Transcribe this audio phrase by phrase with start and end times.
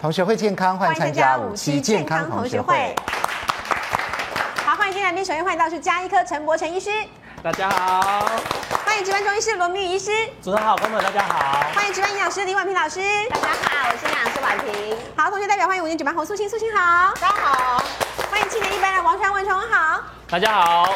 [0.00, 2.94] 同学会健康，欢迎参加五期健康同学会。
[4.64, 6.90] 好，欢迎今天来宾，首先欢迎到是加医科陈柏成医师。
[7.42, 8.24] 大家好。
[8.84, 10.12] 欢迎值班中医师罗明宇医师。
[10.40, 11.66] 主持人好，朋友们大家好。
[11.74, 13.00] 欢迎值班营养师李婉平老师。
[13.28, 14.96] 大家好，我是营养师婉平。
[15.16, 17.12] 好，同学代表欢迎五年值班洪素卿，素卿好。
[17.20, 17.82] 大家好。
[18.30, 20.00] 欢迎七年一班的王传文，传文好。
[20.28, 20.94] 大家好。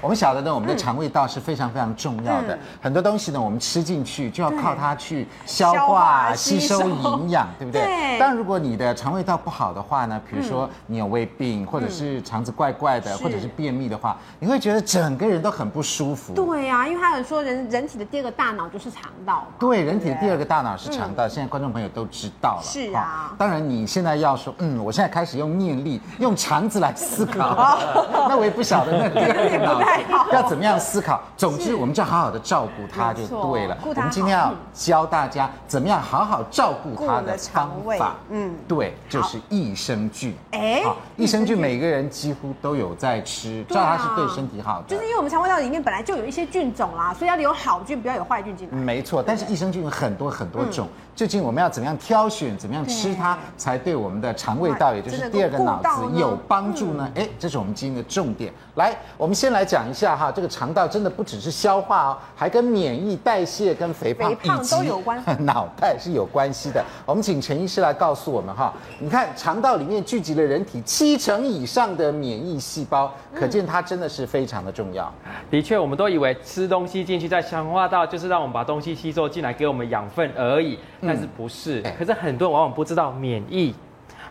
[0.00, 2.54] 我们晓得呢，我们的肠胃道是非常非常重要的。
[2.54, 7.82] 嗯、很多东西呢，我们吃进去就要靠它去消化、吸收营养，对不对？
[7.82, 8.18] 对。
[8.18, 16.32] 但如果你的肠胃道不好的话呢，比如说你有胃病，或者是肠子怪怪的，或者是便秘的话，你会觉得整个人都很不舒服。
[16.32, 19.44] 对呀、啊，因为他有说人人体的第二个大脑就是肠道。
[19.58, 21.26] 对，人体的第二个大脑是肠道。
[21.26, 22.62] 现在观众朋友都知道了。
[22.62, 23.34] 是啊。
[23.36, 27.78] 当然，你现在要说，嗯，我现在开始用念力，用肠子来思考，
[28.28, 29.87] 那我也不晓得那第二个脑。
[30.32, 31.20] 要怎么样思考？
[31.36, 33.76] 总之，我们就好好的照顾它就对了。
[33.84, 38.14] 我们今天要教大家怎么样好好照顾它的方法。
[38.30, 40.34] 嗯，对，就是益生菌。
[40.52, 44.84] 哎，好，益生菌每个人几乎都有在吃，知道它是对身体好的。
[44.88, 48.76] 就是因为我们肠胃道里面本来就有一些菌种啦，所以要有好菌，不要有坏菌进来。
[48.76, 57.10] 没错，但是益生菌有很多很多种，究竟我们要怎么样挑选，怎么样吃它才对我们的肠胃道，也就是第二个脑子有帮助呢？
[57.16, 58.52] 哎，这是我们今天的重点。
[58.76, 60.16] 来，我们先来讲一下。
[60.16, 66.84] 哈，这个肠道真的不只是消化哦，还跟免疫、代谢、跟肥胖、肥胖都有关， 脑袋是有关系的。
[67.04, 75.12] 我们请陈医师来告诉我们哈，你看肠道里面聚集了人体七成以上的免疫细胞，可见它真的是非常的重要。
[75.50, 81.82] 的确，我们都以为吃东西进去在消化道就是让我们把东西吸收进来给我们养分而已，但是不是？
[81.98, 83.74] 可是很多人往往不知道免疫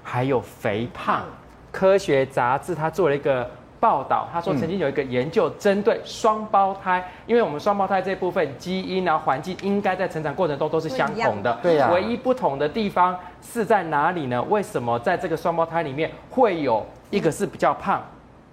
[0.02, 1.23] 还有肥胖。
[1.72, 3.50] 科学杂志它做了一个。
[3.80, 11.92] 报道他说，曾经有一个研究针对双胞胎，因为我们双胞胎这部分基因啊、环境应该在成长过程中都是相同的，对呀。
[11.93, 14.42] 唯一不同的地方是在哪里呢？
[14.49, 18.04] 为什么在这个双胞胎里面会有一个是比较胖，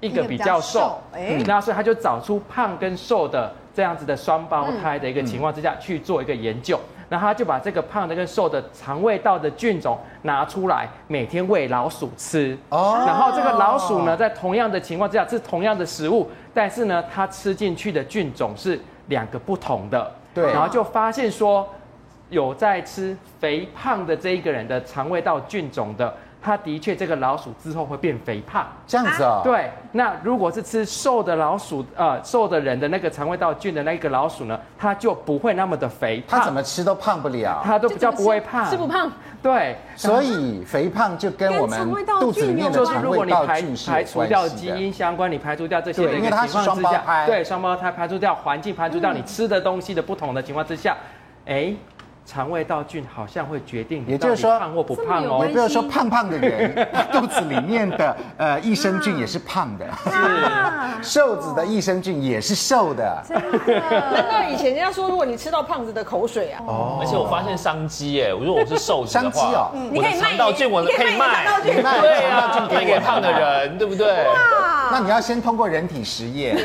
[0.00, 1.00] 一个比较瘦？
[1.14, 6.78] 哎，那所以他就找出胖跟瘦的这样子的双胞胎的一个情况之下去做一个研究。
[7.08, 12.56] 然后他就把这个胖的跟瘦的肠胃道的菌种拿出来，每天喂老鼠吃。
[12.68, 13.04] 哦。
[13.06, 20.12] 然后这个老鼠呢，在同样的情况之下吃同样的食物，但是呢，它吃进去的菌种是两个不同的。
[20.32, 20.52] 对。
[20.52, 21.68] 然后就发现说，
[22.30, 26.14] 有在吃肥胖的这一个人的肠胃道菌种的。
[26.44, 29.40] 它的确，这个老鼠之后会变肥胖，这样子哦。
[29.42, 36.38] 对，那如果是吃瘦的老鼠，呃，瘦的人的那个肠胃道菌的那个老鼠呢，它就不会那么的肥胖。
[36.38, 39.10] 它怎么吃都胖不了，它都比较不会胖，吃不胖。
[39.42, 41.90] 对，所以肥胖就跟我们
[42.20, 50.94] 肚子里面的肠胃道菌是排除掉基因相关，你排除掉这些的一个情况之下，对，双胞胎排除掉环境，排除掉你吃的东西的不同的情况之下，
[51.46, 51.74] 哎。
[52.26, 55.44] 肠胃道菌好像会决定，也就是说胖或不胖哦。
[55.46, 59.86] 也不要说胖胖的人 肚子里面的呃益生菌也是胖的，
[61.02, 63.22] 是瘦子的益生菌也是瘦的。
[63.28, 63.36] 真
[63.66, 63.80] 的？
[63.90, 66.62] 难道以前人家说，如果你吃到胖子的口水啊？
[66.66, 66.98] 哦。
[67.00, 71.82] 而且我发现商机哎，如果我是瘦子的话，商机哦，我的肠道菌我可以卖，对
[72.30, 74.24] 啊，卖给胖的人，对不对？
[74.24, 74.34] 哇，
[74.90, 76.56] 那你要先通过人体实验。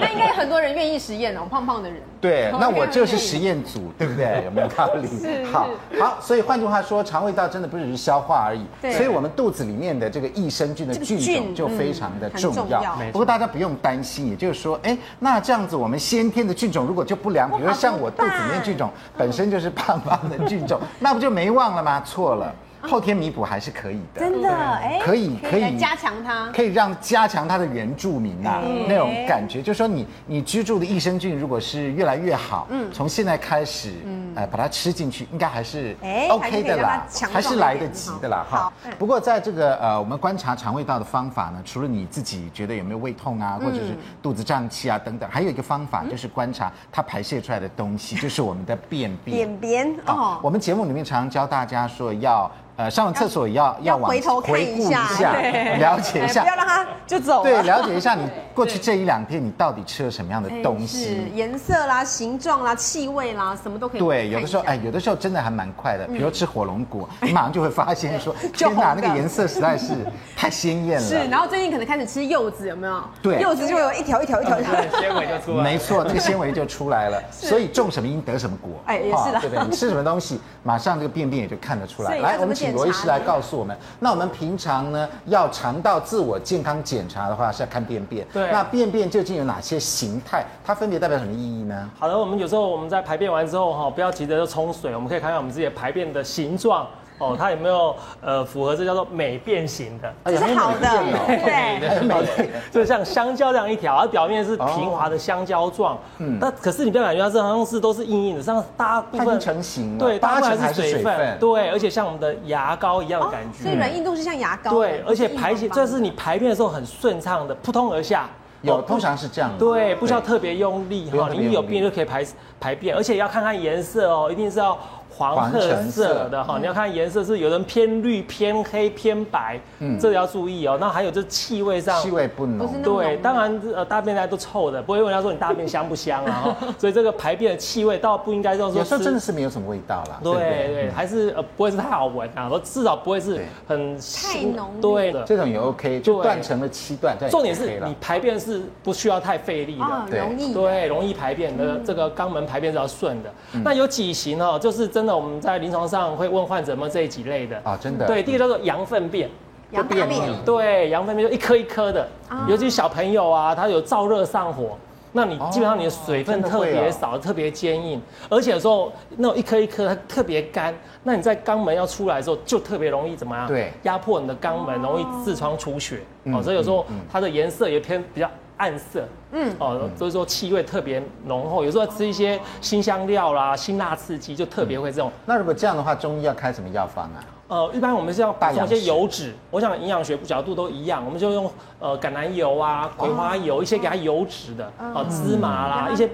[0.00, 2.00] 那应该很多人愿意实验哦，胖胖的人。
[2.20, 4.42] 对， 那我就是实验组，对不对？
[4.44, 5.08] 有没有道理？
[5.52, 5.68] 好
[5.98, 8.66] 好，所以换句话说，肠胃道真的不只是消化而已。
[8.92, 12.96] 所以我们肚子里面的这个益生菌的菌种就非常的重要。
[13.12, 22.00] 不过大家不用担心，也就是说，哎，那这样子我们先天的菌种如果就不良，比如说像我肚子里面菌种本身就是胖胖的菌种，那不就没望了吗？
[22.04, 22.54] 错了。
[22.82, 24.48] 后天弥补还是可以的，真的？
[24.48, 25.76] 哎，可以可以。
[25.78, 35.96] 加强它，可以让加强它的原住民呐那种感觉，就是说你你居住的益生菌如果是越来越好，嗯，从现在开始，嗯，把它吃进去，应该还是
[36.28, 38.72] OK 的啦，还是来得及的啦哈。
[38.98, 49.36] 不过在这个呃，我们观察肠胃道的方法呢，除了你自己觉得有没有胃痛啊，或者是肚子胀气啊等等，还有一个方法就是观察它排泄出来的东西，就是我们的便便。
[49.36, 52.50] 便便哦，我们节目里面常常教大家说要。
[52.78, 55.34] 呃，上完厕所也要要往回头看一下，
[55.78, 57.42] 了解一下，不要让他就走。
[57.42, 58.22] 对，了解一下你
[58.54, 64.00] 过去这一两天你到底吃了什么样的东西，颜色啦、形状啦、气味啦，什么都可以。
[64.00, 69.94] 对，有的时候哎，有的时候真的还蛮快的，比如吃火龙果，你马上就会发现说， 天哪，那个颜色实在是
[70.36, 71.04] 太鲜艳了。
[71.04, 73.02] 是，然后最近可能开始吃柚子，有没有？
[73.20, 75.64] 对，柚子就有一条一条一条一条，纤维就出来。
[75.64, 77.20] 没错，那个纤维就出来了。
[77.32, 79.64] 所以种什么因得什么果，哎，也是的，对不对？
[79.64, 82.16] 你吃什么东西，马上这个便便也就看得出来。
[82.20, 83.58] 来，我们请罗医师来告诉。
[83.58, 88.26] 我们那我们平常呢，要肠道自我健康检查的话是要看便便。
[88.32, 90.44] 对，那便便究竟有哪些形态？
[90.64, 91.90] 它分别代表什么意义呢？
[91.98, 96.86] 好的，我们有时候我们在排便完之后哈，不要急着就冲水，我们可以看看我们自己的排便的形状
[97.18, 100.12] 哦，它有没有呃符合这叫做美变形的？
[100.24, 100.88] 这是好的，
[101.26, 118.28] 对，就像香蕉这样一条，它表面是平滑的香蕉状，嗯，那可是你不要感觉它这好像是都是硬硬的，像大部分成型了，对，大部分还是水分，对，而且像我们的牙膏一样的感觉，所以软硬度是像牙膏，对，而且排起，这是你排便的时候很顺畅的，扑通而下。
[118.62, 119.56] 有，通常是这样的。
[119.56, 122.26] 对，不需要特别用力哈，你一有便就可以排
[122.58, 124.76] 排便，而且要看看颜色哦，一定是要。
[125.18, 125.60] 黄褐
[125.90, 130.78] 色的哈，你要看颜色是有人偏绿、偏黑、偏白，嗯，这个要注意哦。
[130.80, 136.56] 那还有就是气味上，气味不浓，对，当然呃大便大家都臭的，不会问他说你大便香不香啊。
[136.78, 140.20] 所以这个排便的气味倒不应该说说，有时候真的是没有什么味道啦。
[140.22, 144.70] 对对，还是呃不会是太好闻啊，说至少不会是很太浓。
[144.80, 147.16] 对的，这种也 OK，就断成了七段。
[147.30, 153.30] 重点是你排便是不需要太费力的，容易对，容易排便的这个肛门排便是要顺的。
[153.64, 157.60] 那有几型哦，就是真的我们在临床上会问患者们这几类的。
[157.64, 158.06] 啊，真的。
[158.06, 159.28] 对，第一个叫做羊粪便，
[159.70, 162.06] 羊粪便，对，羊粪便就一颗一颗的，
[162.46, 164.78] 尤其小朋友啊，他有燥热上火，
[165.12, 173.48] 那你基本上你的水分特别少，特别坚硬，而且有时候那种一颗一颗它特别干，那你在肛门要出来的时候就特别容易怎么样？
[173.48, 178.30] 对，压迫你的肛门，容易痔疮出血，哦，所以有时候它的颜色也偏比较。
[178.58, 179.02] 暗色，
[179.32, 185.10] 嗯，哦，所以说气味特别浓厚，有时候吃一些辛香料啦、辛辣刺激，就特别会这种。
[185.24, 187.24] 那如果这样的话，中医要开什么药方啊？
[187.48, 196.06] 呃，一般我们是要补充一些油脂，我想营养学角度都一样，我们就用呃橄榄油啊、葵花油一些给它油脂的，啊芝麻啦一些，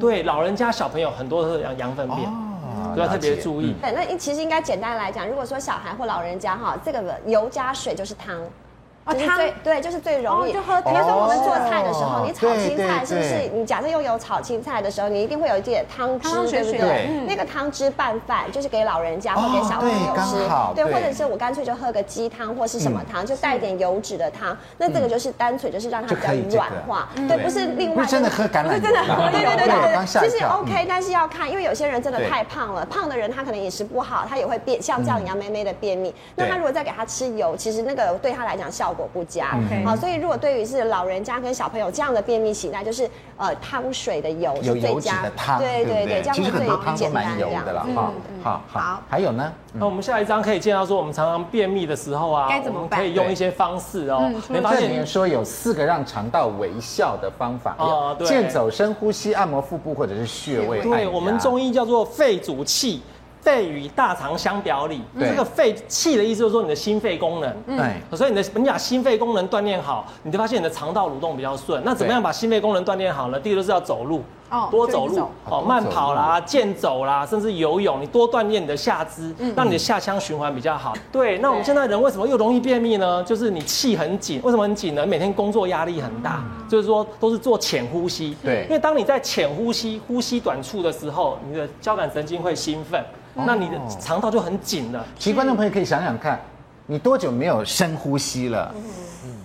[0.00, 2.28] 对老人家小朋友很多都是羊羊粪便，
[2.96, 3.72] 都要特别注意。
[3.80, 8.36] 对，那其实应该简单来讲，如果说小孩或老人家哈，这个油加水就是汤。
[9.14, 10.52] 汤对对，就是最容易。
[10.52, 10.80] 就喝。
[10.82, 13.48] 比如说我们做菜的时候，你炒青菜是不是？
[13.54, 17.08] 你假设用油炒青菜的时候，你一定会有一点汤汁，对不对？
[17.26, 20.74] 那个汤汁拌饭，就是给老人家或给小朋友吃。
[20.74, 24.56] 对，或者是我干脆就喝个鸡汤或是什么汤，就带一点油脂的汤。
[24.78, 27.08] 那这个就是单纯就是让它比较软化。
[27.28, 28.04] 对，不是另外。
[28.06, 28.68] 真的喝橄榄油。
[28.70, 29.30] 不是真的喝。
[29.30, 30.06] 对对对对对。
[30.06, 36.14] 其实 OK，但是要看，因为有些人真的太胖了，胖的人他可能饮食不好，他也会便像这样杨梅梅的便秘。
[36.34, 39.58] 那他如果再给他吃油，其实那个对他来讲效果不佳。
[39.84, 47.86] 好，所以如果对于是老人家跟小朋友这样的便秘型，那就是呃汤水的油是最佳的汤，对对对，这样子最简单的了。
[47.94, 48.12] 好，
[48.42, 49.52] 好，好，还有呢？
[49.72, 52.98] 那我们下一张可以见到说，我们常常便秘的时候啊，该怎么办？
[52.98, 54.30] 可以用一些方式哦。
[54.48, 60.80] 你发现说有四个让肠道微笑的方法哦，健走、深呼吸、按摩腹部或者是穴位。
[60.82, 63.02] 对，我们中医叫做肺主气。
[63.42, 71.82] 肺与大肠相表里，这个肺气的意思就是说你的心肺功能，对，所以你的你把心肺功能锻炼好，你就发现你的肠道蠕动比较顺。
[71.84, 73.40] 那怎么样把心肺功能锻炼好呢？
[73.40, 74.22] 第一个是要走路，
[74.70, 80.92] 多走路，哦，慢跑啦，健走啦，甚至游泳，你多锻炼你的下肢，让你的下腔循环比较好。
[81.10, 83.24] 对，那我们现在人为什么又容易便秘呢？
[83.24, 85.06] 就是你气很紧，为什么很紧呢？
[85.06, 88.36] 每天工作压力很大，就是说都是做浅呼吸。
[88.44, 93.02] 对，因为当你在浅呼吸、呼吸短促的时候，你的交感神经会兴奋。
[93.46, 95.04] 那你的肠道就很紧了。
[95.18, 96.40] 其实观众朋友可以想想看，
[96.86, 98.74] 你多久没有深呼吸了？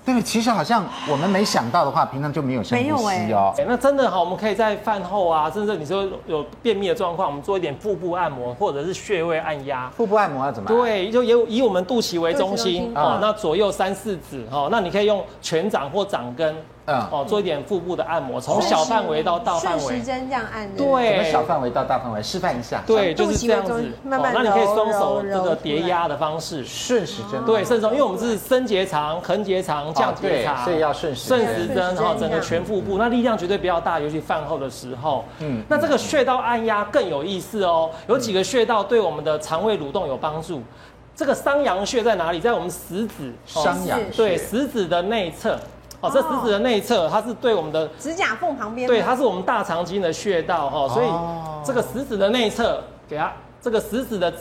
[0.05, 3.51] 对，其实好像我们没想到的话，平常就没有深呼吸哦。
[3.67, 9.89] 那真的哈，我们可以在饭后啊，甚至你说有便秘的状况，我们做一点腹部按摩，或者是穴位按压。
[9.97, 10.69] 腹部按摩要怎么？
[10.69, 16.55] 对，就以以我们肚脐为中心哦，那左右三四指哦，那你可以用拳掌或掌根。
[16.85, 20.69] 嗯，哦，做一点腹部的按摩，从小范围到大范围，顺时针这样按。
[20.75, 22.83] 对，从小范围到大范围，示范一下。
[22.85, 23.91] 对，就是这样子。
[24.03, 24.31] 慢慢。
[24.35, 27.43] 那你可以双手这个叠压的方式，顺时针。
[27.43, 31.27] 对，顺时针，因为我们是升结肠、横结肠、降结肠，所以要顺时。
[31.27, 35.25] 顺时针，然后整个全腹部，那力量绝对比较大，尤其饭后的时候。
[35.39, 35.63] 嗯。
[35.67, 40.61] 那这个穴道按压更有意思哦，有几个穴道对我们的肠胃蠕动有帮助。
[41.15, 42.39] 这个商阳穴在哪里？
[42.39, 43.33] 在我们食指。
[43.45, 44.17] 商阳穴。
[44.17, 45.57] 对，食指的内侧。
[46.01, 51.07] 哦，这食指的内侧，它是对我们的指甲缝旁边，对，它是我们大肠经的穴道哈，所以
[51.65, 54.31] 这个食指的内侧，给它这个食指的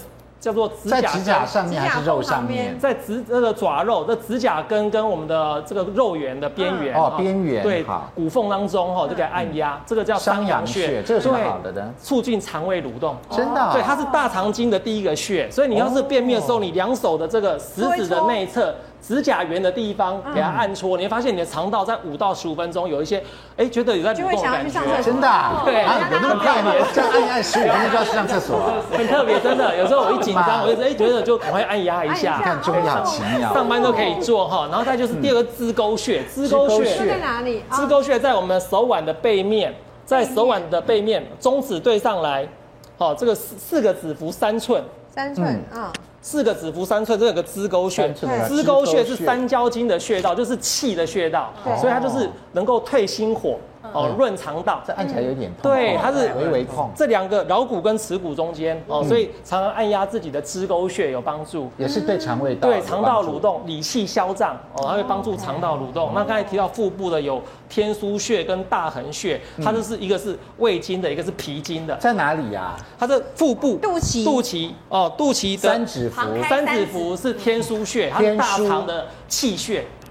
[0.40, 2.78] 叫做指甲，在指甲上面还是肉上面？
[2.78, 7.84] 在指这个爪肉，这指甲根跟我们的这个肉圆的边缘哦，边缘对，
[8.14, 18.74] 骨缝当中哈，就给它按压，这个叫商阳穴，这个是好的的，促进肠胃蠕动，真的，对，它是大肠经的第一个穴，所以你要是便秘的时候，你两手的这个食指的内侧。
[19.06, 23.22] 指甲缘的地方给它按搓，你会发现你的肠道在五到十五分钟有一些，
[23.54, 25.28] 哎，觉得有在蠕动的感觉，真的，
[25.64, 26.72] 对，有那么快吗？
[26.94, 28.58] 这样按一按十五分钟就要去上厕所，
[28.96, 29.76] 很特别，真的。
[29.76, 34.68] 有时候我一紧张， 我就哎觉得就赶快按压一下，看中医好奇妙，上班都可以做哈。
[34.70, 37.62] 然后再就是第二个支沟穴，支沟穴在哪里？
[37.72, 39.74] 支沟穴在我们手腕的背面，
[40.06, 42.48] 在手腕的背面，中指对上来，
[42.96, 44.82] 好，这个四四个指腹三寸。
[45.14, 48.12] 三寸，啊，四个指腹三寸，这有个支沟穴，
[48.48, 53.56] 支沟穴是三焦经的穴道，就是气的穴道，所以它就是能够退心火。
[53.92, 55.70] 哦，润肠道，这按起来有点痛。
[55.70, 56.90] 对，它是微微痛。
[56.96, 62.68] 这两个桡骨跟尺骨中间哦，所以常常按压自己的支沟穴有帮助，也是对肠胃道。
[62.68, 66.12] 对肠道蠕动、理气消胀哦，它会帮助肠道蠕动。
[66.14, 71.94] 那刚才提到腹部的有天枢穴跟大横穴，它就是一个是胃经的，一个是脾经的。
[71.96, 72.76] 在哪里呀？
[72.98, 79.56] 它的腹部肚脐，肚脐哦，肚脐三指腹，三指腹是天枢穴，它是大肠的气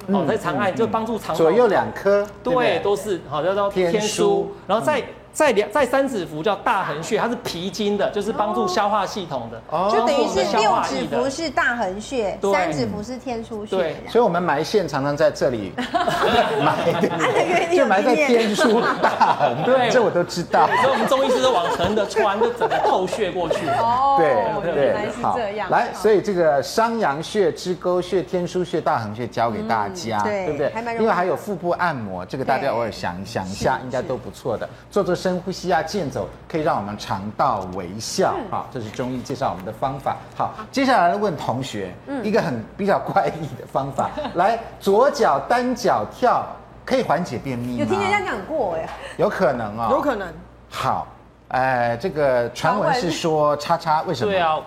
[0.08, 0.14] 穴。
[0.14, 1.36] 哦，在长按就帮助肠。
[1.36, 5.04] 左右两颗，对，都是好叫做天枢，然后再。
[5.34, 9.60] 在两在三指腹叫大横穴，它是脾经的，就是帮助消化系统的。
[9.72, 13.76] 哦，就等于是六指腹是大横穴，三指腹是天枢穴。
[13.76, 15.74] 对，所以我们埋线常常在这里
[16.62, 19.64] 埋，就埋在天枢大横。
[19.66, 20.68] 对，这我都知道。
[20.68, 23.68] 所以我们中医师都往横的穿，就整个透穴过去。
[23.70, 24.18] 哦，
[24.64, 25.36] 对对，好，
[25.70, 30.72] 来，所以这个商阳穴、支沟穴、天枢穴、大横穴教给大家，对不对？
[31.00, 35.16] 因为还有腹部按摩，这个大家偶尔想想一下，应该都不错的，做做。
[35.24, 38.36] 深呼吸啊，健走可以让我们肠道微笑。
[38.52, 40.18] 好，这是中医介绍我们的方法。
[40.36, 46.46] 好，接下来问同学，一个很比较怪异的方法， 来，左脚单脚跳
[46.84, 47.80] 可以缓解便秘吗？
[47.80, 50.28] 有听人家讲过哎，有可能啊，有可能。
[50.70, 51.08] 好，
[51.48, 54.30] 哎，这个传闻是说叉叉为什么？
[54.30, 54.58] 对啊，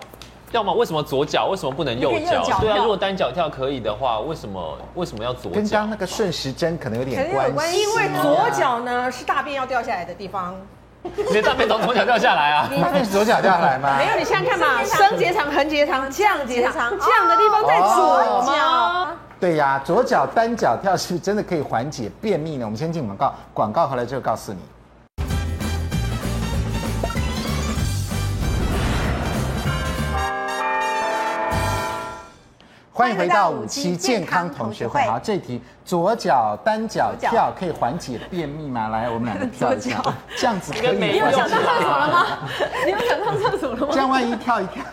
[0.51, 1.47] 要么为什么左脚？
[1.47, 2.59] 为什么不能右脚？
[2.61, 5.55] 对啊，如果单脚跳可以的话，为什么为什么要左脚？
[5.55, 7.81] 跟刚刚那个顺时针可能有点关系。
[7.81, 10.55] 因为左脚呢是大便要掉下来的地方。
[11.03, 12.69] 你的大便从左脚掉下来啊？
[12.81, 13.97] 大便是左脚掉下来吗？
[13.97, 19.07] 没有，你想想看嘛，升结肠、横结肠、降结肠，这样的地方在左脚。
[19.39, 22.65] 对呀，左脚单脚跳是不是真的可以缓解便秘呢？
[22.65, 24.59] 我们先进广告，广告回来之后告诉你。
[32.97, 34.99] 欢迎回到五期健康同学会。
[35.01, 38.87] 好，这题左脚单脚跳可以缓解便秘吗？
[38.87, 40.01] 来，我们两个跳一下，
[40.35, 40.97] 这样子可以。
[40.97, 42.25] 你有想到厕所了吗？
[42.87, 43.87] 你有想上厕所了吗？
[43.91, 44.83] 这样万一跳一跳，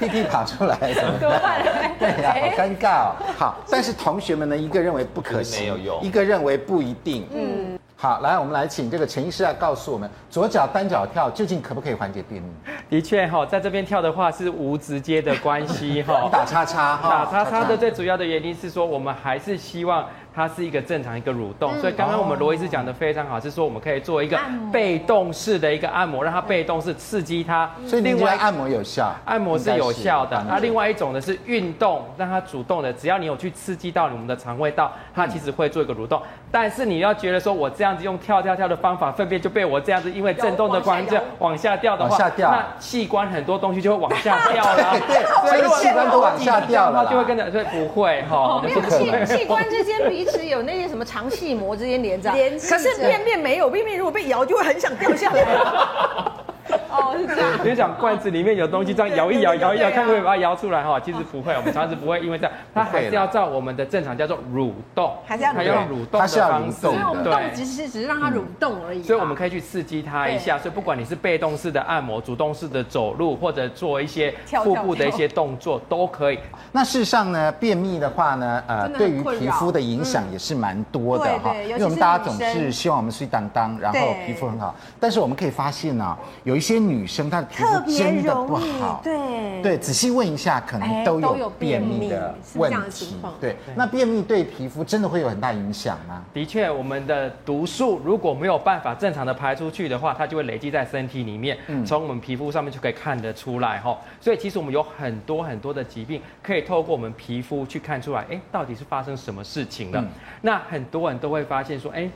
[0.00, 1.62] 屁屁跑出来怎么办？
[2.00, 3.14] 对呀，好尴尬哦。
[3.38, 7.28] 好，但是同学们呢，一个认为不可行，一个认为不一定。
[7.32, 7.78] 嗯。
[8.02, 12.48] 好，来，我们来请这个陈医师来告诉我们，左脚单脚跳究竟可不可以缓解便秘？
[12.88, 16.26] 的确哈，在这边跳的话是无直接的关系哈。
[16.32, 20.08] 打叉叉哈，打叉叉的最主要的原因是说，我们还是希望。
[20.34, 24.38] 它是一个正常一个蠕动，所以刚刚我们罗医师讲的非常好，是说我们可以做一个
[24.72, 27.68] 被动式的一个按摩，让它被动式刺激它。
[27.86, 30.42] 所以另外按摩有效，按摩是有效的。
[30.48, 36.20] 那另外一种呢是运动，让它主动的，只要你有去刺激到你们的肠胃道，它其实会做一个蠕动。
[36.52, 44.96] 但是你要觉得说我这样子用跳跳跳的方法，粪便就被我这样子因为震动的关系往下掉的话，那器官很多东西就会往下掉了。
[45.06, 48.60] 对，所以器官都往下掉了，就会跟着，所以不会哈。
[48.62, 55.42] 没有器器官之间彼此有那些什么肠系膜之间连着，可是便便没有，便便如果被咬就会很想掉下来。
[56.90, 57.50] 哦，是这样。
[57.64, 60.98] 你想罐子里面有东西，这样摇一摇，摇一摇，看会不会把它摇出来哈？
[61.00, 66.72] 其实不会，我们肠子不会因为这样，它还是要照我们的正常叫做蠕动，还是要它要蠕动的方式。
[66.72, 69.02] 所以我们动只是只是让它蠕动而已。
[69.02, 70.58] 所以我们可以去刺激它一下。
[70.58, 74.34] 所以不管你是被动式的按摩、主动式的走路，或者做一些
[74.64, 76.38] 腹部的一些动作都可以。
[76.72, 81.54] 那事实上呢，便秘的话呢，呃，对于皮肤的影响也是蛮多的哈。
[81.54, 93.16] 因为我们大家总是希望我们睡当当，然后皮肤很好，但是我们可以发现呢，有一些女生她的皮肤真的不好，对对，仔细问一下，可能都有便秘的问题。
[93.40, 96.22] 对，那便秘对皮肤真的会有很大影响吗？
[96.34, 103.98] 的确，我们的毒素如果没有办法正常的排出去的话，它就会累积在身体里面，从我们皮肤上面就可以看得出来哈。
[104.20, 110.04] 所以其实我们有很多很多的疾病可以透过我们皮肤去看出来，哎，到底是发生什么事情了？
[110.42, 112.06] 那很多人都会发现说，哎。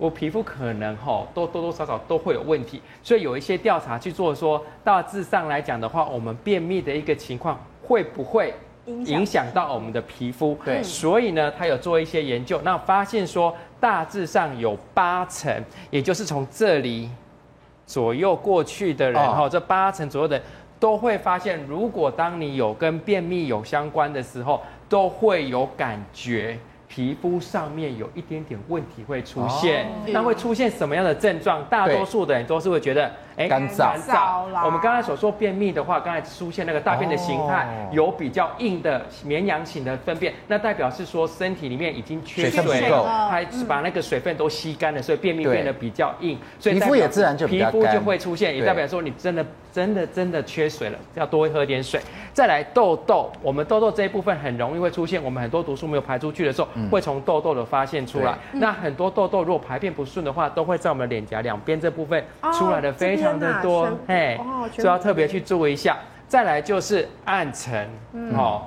[0.00, 8.54] 我皮肤可能哈都多多少少都会有问题，所以有一些调查去做说，大致上来讲的话，我们便秘的一个情况会不会
[8.86, 10.58] 影响到我们的皮肤？
[10.64, 17.10] 对，所以呢，他有做一些研究，那发现说大致上有八成，也就是从这里
[17.84, 20.46] 左右过去的人哈，这八成左右的人
[20.78, 26.58] 都会发现，如果当你有跟便秘有相关的时候，都会有感觉。
[26.92, 31.64] 皮肤上面有一点点问题会出现，那会出现什么样的症状？
[31.70, 33.92] 大多数的人都是会觉得哎，干燥。
[33.92, 34.64] 干燥。
[34.64, 52.00] 我们刚才所说便秘的话，刚才出现那个大便的形态有比较硬的绵羊型的粪便，那代表是说身体里面已经缺水了，它把那个水分都吸干了，所以便秘变得比较硬，所以皮肤也自然就皮肤就会出现，也代表说你真的真的真的缺水了，要多喝点水。
[52.32, 58.36] 再来痘痘，我们痘痘这一部分很容易会出现，我们很多毒素没有排出去的时候，会从痘痘的发现出来。
[58.52, 62.24] 那很多痘痘如果排便不顺的话，都会在我们脸颊两边这部分
[62.58, 64.40] 出来的非常的多，嘿，
[64.72, 65.96] 所以要特别去注意一下。
[66.26, 67.88] 再来就是暗沉，
[68.36, 68.62] 哦，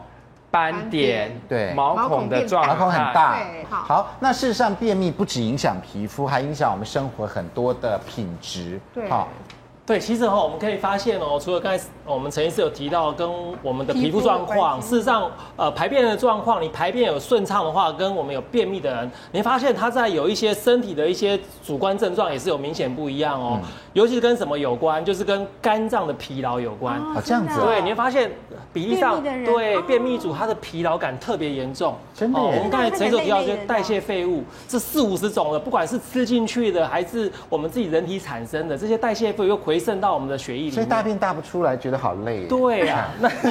[0.52, 3.38] 斑点，对，毛孔的状态，毛孔很大。
[3.70, 8.80] 好，那事实上便秘不止影响皮肤，还影响我们生活很多的品质。
[8.94, 9.30] 对，好。
[9.86, 13.30] 对，其实哈，我们可以发现哦，除了刚才我们陈医师有提到跟
[13.62, 23.60] 我们的皮肤状况，事实上，呃，排便的状况，你排便有顺畅的话，跟我们有便秘的人，你会发现他在有一些身体的一些主观症状也是有明显不一样哦。
[23.62, 26.98] 嗯、尤其是跟什么有关，就是跟肝脏的疲劳有关。
[27.00, 27.60] 哦，这样子。
[27.60, 28.32] 对，你会发现
[28.72, 31.94] 比例上，对便秘组他的疲劳感特别严重。
[32.16, 32.40] 真的。
[32.42, 42.46] 我们刚才陈医师提到，就代谢废物是四五十种的，不管是吃进去的，还是我们自己人体产生的这些代谢废物又回渗到我们的血液里，所以大便大不出来，觉得好累。
[42.46, 43.50] 对啊， 那真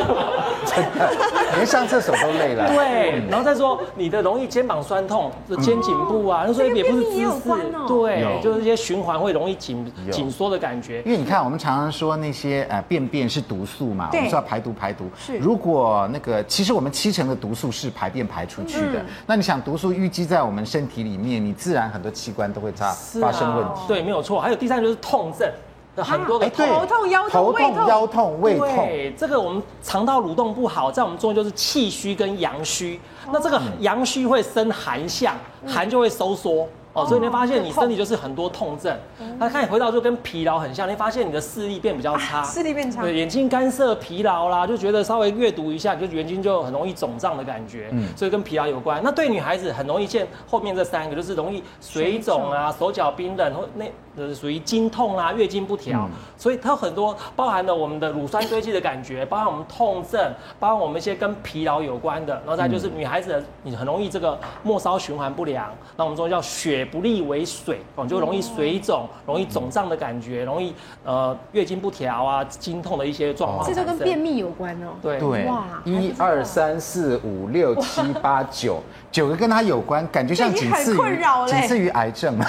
[0.94, 1.12] 的
[1.56, 2.68] 连上厕所都累了。
[2.68, 7.50] 对，然后再说你的容易肩膀酸痛，就肩颈部啊，那所以也不是姿势，
[7.86, 11.02] 对，就是一些循环会容易紧紧缩的感觉。
[11.04, 15.10] 因为你看，我们常常说那些呃便便是毒素嘛，我们说要排毒排毒。
[15.16, 23.80] 是，如果那个其实我们七成的毒素是排便排出去的，那你想毒素淤积在我们身体里面，你自然很多器官都会发发生问题。
[23.88, 24.40] 对，没有错。
[24.40, 25.50] 还有第三就是痛症。
[25.96, 28.68] 很多的头痛、腰痛、胃痛、腰痛、胃痛。
[28.68, 32.98] 对，这个我们肠道蠕动不好，在我们中医就是气虚跟阳虚。
[33.30, 36.66] 那这个阳虚会生寒象，寒就会收缩。
[36.94, 38.94] 哦，所以你会发现你身体就是很多痛症，
[39.38, 49.00] 那看你回到就跟疲劳很像，你发现你的视力变比较差，视力变差，对，眼睛干涩、疲劳啦，就觉得稍微阅读一下，就眼睛就很容易肿胀的感觉，嗯，所以跟疲劳有关。
[49.02, 66.81] 那对女孩子很容易见后面这三个，就是容易水肿啊、手脚冰冷或那呃属于经痛啊、月经不调，所以它很多包含了我们的乳酸堆积的感觉，包含我们痛症，包含我们一些跟疲劳有关的，然后再就是女孩子你很容易这个末梢循环不良，那我们说叫血。
[66.84, 70.72] 不利为水哦，就容易水肿、容易肿胀的感觉，容易
[71.04, 73.66] 呃月经不调啊、经痛的一些状况。
[73.66, 74.94] 这就跟便秘有关哦。
[75.00, 78.80] 对对，哇，一二三四五六七八九。
[79.12, 80.98] 九个跟它有关，感觉像仅次于
[81.46, 82.46] 仅次于癌症 嘛。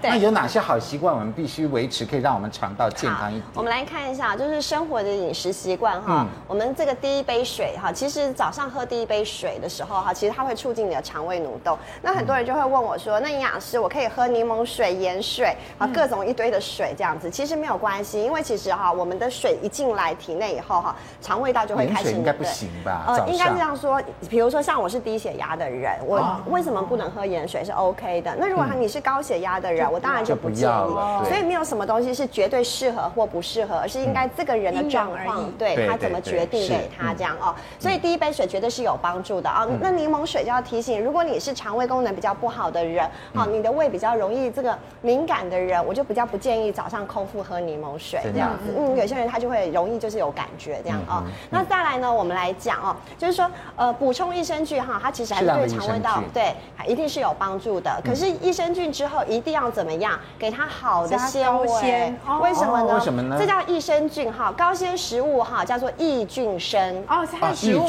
[0.00, 3.44] 那有哪些好习惯我们必须维持，可以让我们肠道健康一点？
[3.52, 6.24] 我们来看一下，就是生活的饮食习惯哈。
[6.46, 11.76] 我们这个第一杯水哈，其实早上喝第一杯水的时候哈，其实它会促进你的肠胃蠕动。
[12.02, 17.28] 那很多人就会问我说，那营养师，我可以喝柠檬水、盐水啊，各种一堆的水这样子？
[17.28, 22.12] 其实没有关系，因为其实哈，我们的水一进来体内以后哈，肠胃道就会开始。
[22.12, 23.04] 应该不行吧？
[23.08, 25.15] 呃，应该是这样说，比如说像我是第一。
[25.16, 28.36] 低血压的人，我为什么不能喝盐水是 OK 的？
[28.38, 31.24] 那如果你是高血压的人，我当然就不建议。
[31.24, 37.54] 所以没有什么东西是绝对适合或不适合，而是应该这个人的状况，对他怎么决定给他这样哦。
[37.78, 39.66] 所以第一杯水绝对是有帮助的啊。
[39.80, 48.74] 那柠檬水就要提醒，如果你是肠胃功能比较不好的人，好，你的胃比较容易这个敏感的人，我就比较不建议早上空腹喝柠檬水这样子。
[48.76, 51.24] 嗯，有些人他就会容易就是有感觉这样哦。
[51.48, 55.00] 那再来呢，我们来讲哦，就是说呃补充益生菌哈。
[55.06, 56.52] 它其实还是对肠胃道对，
[56.84, 58.02] 一定是有帮助的。
[58.04, 60.18] 可是益生菌之后一定要怎么样？
[60.36, 61.66] 给它好的纤维。
[62.42, 62.94] 为什么呢？
[62.94, 63.36] 为什么呢？
[63.38, 67.04] 这叫益生菌哈，高纤食物哈，叫做益菌生。
[67.08, 67.86] 哦，它是食物。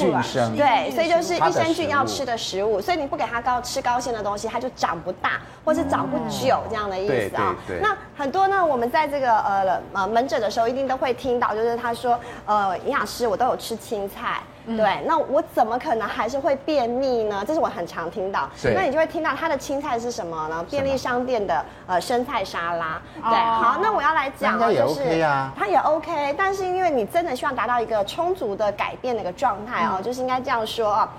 [0.56, 2.80] 对，所以就是益生菌要吃的食物。
[2.80, 7.56] 所以你不给它高吃高纤的东西，它就长不大，或是长不久这样的意思啊。
[7.82, 14.40] 那很多呢，我们在这个呃呃门诊的时候，一定都会听到，就是他说呃营养师，我都有吃青菜。
[14.76, 17.42] 对，那我怎么可能还是会便秘呢？
[17.48, 18.50] 这是我很常听到。
[18.76, 20.66] 那你就会听到它的青菜是什么呢？
[20.70, 23.02] 便利商店的呃生菜沙拉。
[23.16, 25.26] 对，哦、好，那我要来讲的就是
[25.58, 31.10] 它也 OK，但是因为你真的希望达到一个充足的改变的一个状态哦，嗯、就是应该这样说啊，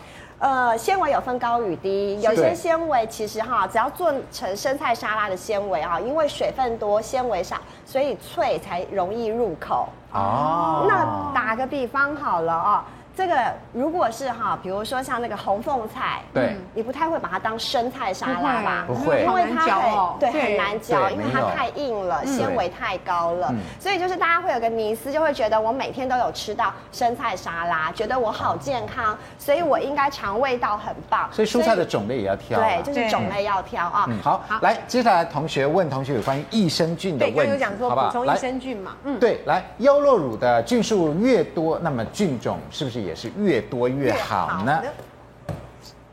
[0.40, 7.56] 呃，纤维有分高与低，有些纤维其实哈，只要做成生菜沙拉的纤维啊，因为水分多，纤维少，
[7.86, 9.88] 所以脆才容易入口。
[10.12, 12.84] 哦，那打个比方好了啊。
[13.18, 13.34] 这个
[13.72, 18.84] 如果是哈，比如说像那个红凤菜，对，你不太会把它当生菜沙拉吧？
[18.86, 23.52] 不会，因为它很对很难嚼，因为它太硬了，纤维太高了。
[23.80, 31.28] 所以就是大家会有个迷思，就会觉得我每天都有吃到生菜沙拉，觉得我好健康，所以我应该肠胃道很棒。
[31.32, 34.08] 所以蔬菜的种类也要挑，对，就是种类要挑啊。
[34.22, 38.92] 好，来，接下来同学问同学有关于益生菌的问题，有讲说补充益生菌嘛？
[39.02, 44.82] 嗯，对，来，优酪乳的菌数越多，那么菌种是不是也是越多越好呢？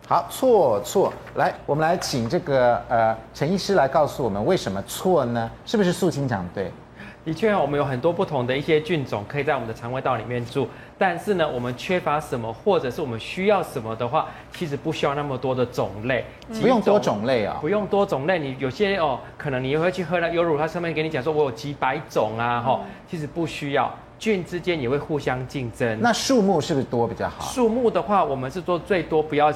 [0.08, 5.52] 好，错错，来，我们来请这个呃陈医师来告诉我们为什么错呢？
[5.66, 6.72] 是不是素清讲对？
[7.26, 16.24] 的确，我们有很多不同的一些菌种可以在我们的肠胃道里面住，但是呢，我们缺乏什么，或者是我们需要什么的话，其实不需要那么多的种类，
[16.62, 18.38] 不用多种类啊，不用多种类。
[18.38, 22.80] 你有些哦，可能你会去喝了优乳，它上面给你讲说我有几百种啊，哈，
[23.10, 23.92] 其实不需要。
[24.17, 27.45] 菌之间也会互相竞争，那数目是不是多比较好？
[27.51, 29.54] 数目的话，我们是做最多不要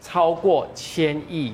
[0.00, 1.52] 超过千亿，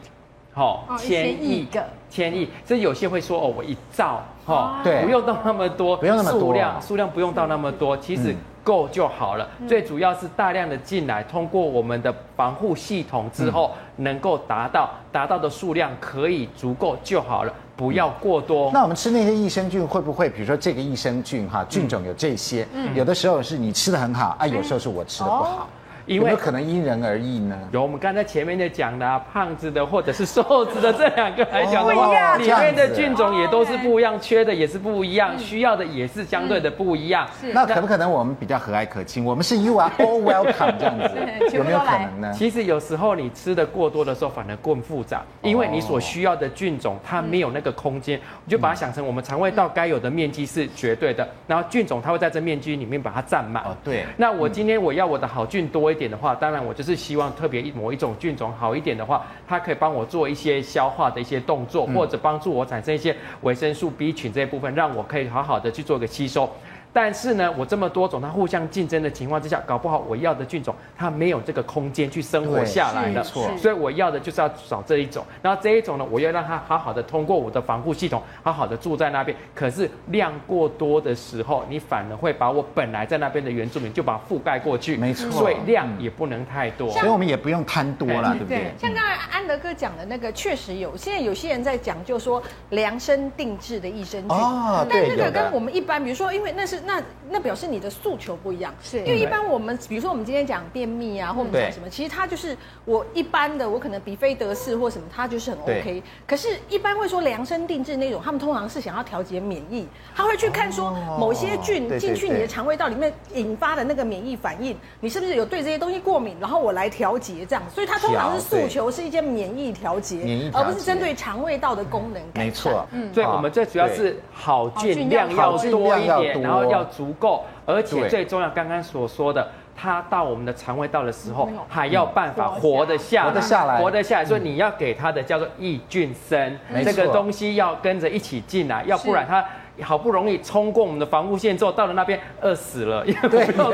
[0.53, 2.49] 好，千亿个，千亿。
[2.65, 9.49] 所以有些会说哦，我一兆，哈，对，不用到那么多，不用那么多，数量数量不用到那么多，其实够就好了。
[9.69, 17.53] 最主要是大量的进来，通过我们的防护系统之后，能够达到达到的数量可以足够就好了。
[17.75, 18.71] 不要过多。
[18.73, 25.69] 那我们吃那些益生菌会不会，比如说这个益生菌哈，菌种有这些，嗯有的时候是你吃的很好啊，有时候是我吃的不好。
[26.13, 27.59] 因为有没有可能因人而异呢？
[27.73, 37.27] 有，我们刚才前面的讲的啊，胖子的或者是瘦子的这两个来讲的话，里面的菌种也都是不一样，缺的也是不一样，需要的也是相对的不一样。
[37.41, 39.25] 是，那可不可能我们比较和蔼可亲？
[39.25, 41.17] 我们是 You are all welcome 这样子，
[41.57, 42.33] 有没有可能呢？
[42.33, 53.63] 其实有时候你吃的过多的时候，反而更复杂，因为你所需要的菌种它没有那个空间，你就把它想成我们肠胃道该有的面积是绝对的，然后菌种它会在这面积里面把它占满。
[53.65, 54.05] 哦，对。
[54.17, 66.51] 那我今天我要我的好菌多一点的话，当然我就是希望特别一某一种菌种好一点的话，它可以帮我做一些消化的一些动作，或者帮助我产生一些维生素 B 群这一部分，让我可以好好的去做个吸收。
[66.93, 73.49] 但是呢，我这么多种它互相竞争的情况之下，搞不好我要的菌种它没有这个空间去生活下来的，错。
[73.57, 79.35] 所以我要的就是要找这一种，然后这一种呢，我要让它好好的通过我的防护系统，好好的住在那边。
[79.55, 85.31] 可是量过多的时候，你反而会把我本来在那边的原住民就把它覆盖过去，没错。
[85.31, 88.71] 所以量也不能太多，所以我们也不用贪多了，对不对？
[88.79, 90.95] 像刚才安德哥讲的那个，确实有。
[90.95, 96.82] 现在有些人在讲，就说量身定制的益生菌，哦，但这个跟我们一般，比如说，因为那是。
[96.85, 106.03] 那那表示你的诉求不一样，是因为一般我们，比如说我们今天讲便秘啊，或我们讲什么，其实它就是我一般的，我可能比菲德氏或什么，它就是很 OK。
[106.27, 117.63] 可是，一般会说量身定制那种，他们通常是想要调节免疫，他会去看说某些菌进去你的肠胃道里面引发的那个免疫反应，你是不是有对这些东西过敏，然后我来调节这样。
[117.73, 122.45] 所以它通常是诉求是一些免疫调节，而不是针对肠胃道的功能改善。
[122.45, 127.13] 没错，嗯，所以我们最主要是好菌量要多一点，然后要足。
[127.19, 134.25] 够，而且最重要，刚刚所说的，它到我们的肠胃道的时候，还要办法活得下来，活得下来，活得下来。
[134.25, 139.45] 所以你要给它的叫做益菌生，这个东西要跟着一起进来，要不然它。
[139.81, 143.29] 好不容易冲过我们的防护线之后，到了那边饿死了，因为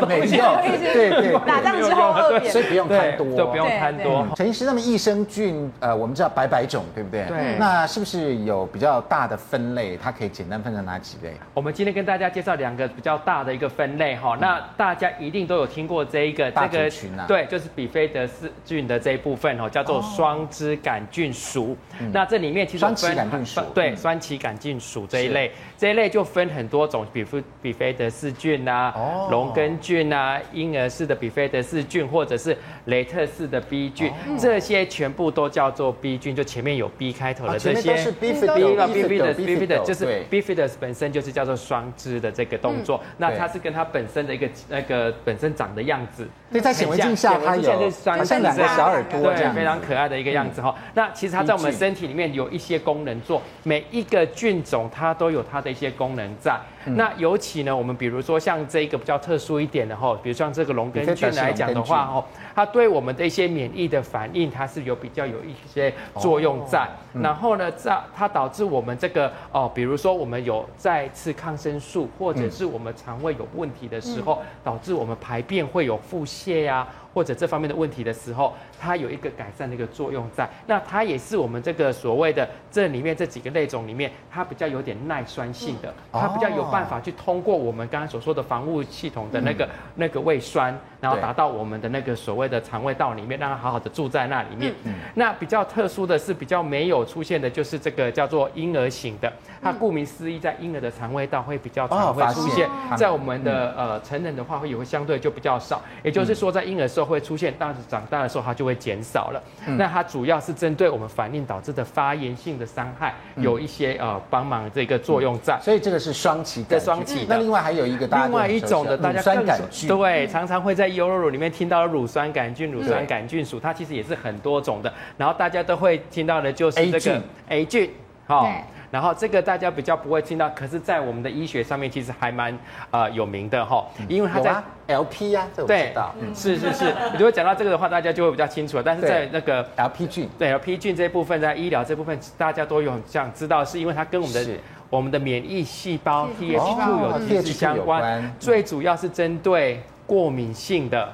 [0.06, 0.58] 没有。
[0.92, 4.26] 对对，打仗之后饿扁，所以不用贪多，就不用贪多。
[4.36, 7.24] 陈医师，那么益生菌，呃，我们知道百百种，对不对？
[7.26, 7.56] 对。
[7.58, 9.96] 那是不是有比较大的分类？
[9.96, 11.32] 它可以简单分成哪几类？
[11.54, 14.36] 我们今天跟大家介绍两个比较大的一个分类哈。
[14.40, 21.76] 那大家一定都有听过这一个这个群啊，对，就是比菲德氏菌的这一部分哈，叫做双支杆菌属。
[22.12, 25.50] 那这里面其实双歧杆菌属，对，双歧杆菌属这一类。
[25.76, 28.94] 这一类就分很多种，比如比菲德氏菌啊，
[29.30, 32.56] 龙根菌啊，婴儿式的比菲德氏菌，或者是
[32.88, 37.96] 雷特氏的 B 菌，这些全部都叫做 B 菌，就前面有 B 开头的这些。
[37.96, 43.00] 是 Bifidus，Bifidus，就是 Bifidus 本身就是叫做双支的这个动作。
[43.16, 46.28] 那它是跟它本身的一个那个本身长的样子。
[46.50, 50.74] 对，在显微镜下它有好像两个小耳朵，对，非常可爱的一个样子哈。
[50.94, 55.68] 那其实它在我们身体里面有一些功能做，每一个菌种它都有它的。
[55.68, 66.88] 一些功能在，那尤其呢，我们比如说像这个比较特殊一点的哈，比如像这个龙根菌来讲的话哈，它对我们的一些免疫的反应，它是有比较有一些作用在。
[67.20, 76.86] 然后呢，在它导致我们这个哦，比如说我们有再吃抗生素，或者是我们肠胃有问题的时候，导致我们排便会有腹泻呀。
[77.12, 80.48] 或者这方面的问题的时候，它有一个改善的一个作用在。
[80.66, 94.72] 那它也是我们这个所谓的这里面这几个类种里面，它比较有点耐酸性的，它比较有办法去通过我们刚刚所说的防护系统的那个那个胃酸，然后达到我们的那个所谓的肠胃道里面，让它好好的住在那里面。
[95.14, 109.40] 那比较特殊的是比较没有出现的，就是这个叫做婴儿型的，它顾名思义，在婴儿的肠胃道会比较常会出现，在我们的呃成人的话会也会相对就比较少，也就是说在婴儿的时候会出现，但是长大的时候它就会减少了。
[109.76, 115.58] 那它主要是针对我们反应导致的发炎性的伤害，有一些呃帮忙这个作用在。
[115.60, 117.24] 所以这个是双歧的，双歧。
[117.28, 124.92] 那另外还有一个另外一种的，大家乳酸杆菌，对，常常会在优酪乳里面听到乳酸杆菌、乳酸杆菌属，它其实也是很多种的。
[125.16, 127.90] 然后大家都会听到的就是这个 A 菌，
[128.26, 128.50] 好。
[128.90, 132.56] 然后这个大家比较不会听到，可是，在我们的医学上面其实还蛮
[132.90, 138.82] 呃有名的哈，因为它在 LP 呀，这我知道，是是是，如果讲到这个的话，大家就会比较清楚了。
[138.82, 144.52] 但是在那个 LP 菌，对 LP 菌这部分，在医疗这部分，大家都有想知道，是因为它跟我们的
[144.88, 151.12] 我们的免疫细胞 TH2 有直接相关，最主要是针对过敏性的，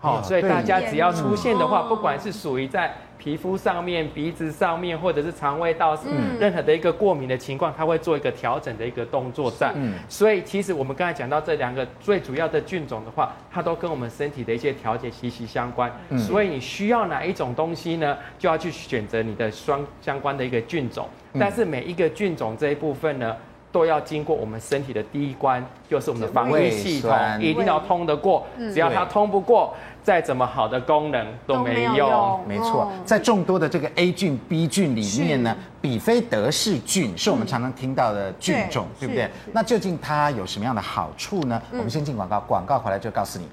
[0.00, 9.72] 好，所以大家只要出现的话，不管是属于在皮肤上面、鼻子上面，或者是肠胃道，嗯，任何的一个过敏的情况，它会做一个调整的一个动作在。
[9.74, 15.92] 嗯，所以其实我们刚才讲到这两个最主要的菌种的话，它都跟我们身体的一些调节息息相关。
[16.10, 21.08] 嗯，所以你需要哪一种东西呢，就要去选择你的双相关的一个菌种。
[21.38, 23.36] 但是每一个菌种这一部分呢，
[23.70, 28.46] 都要经过我们身体的第一关，就是我们的防御系统一定要通得过。
[28.58, 29.74] 只要它通不过。
[30.00, 39.28] 再怎么好的功能都没用，没错，在众多的这个 A 菌、B 菌里面呢，比菲德氏菌是我们常常听到的菌种，对不对？
[39.52, 41.60] 那究竟它有什么样的好处呢？
[41.72, 43.46] 我们先进广告，广告回来就告诉你。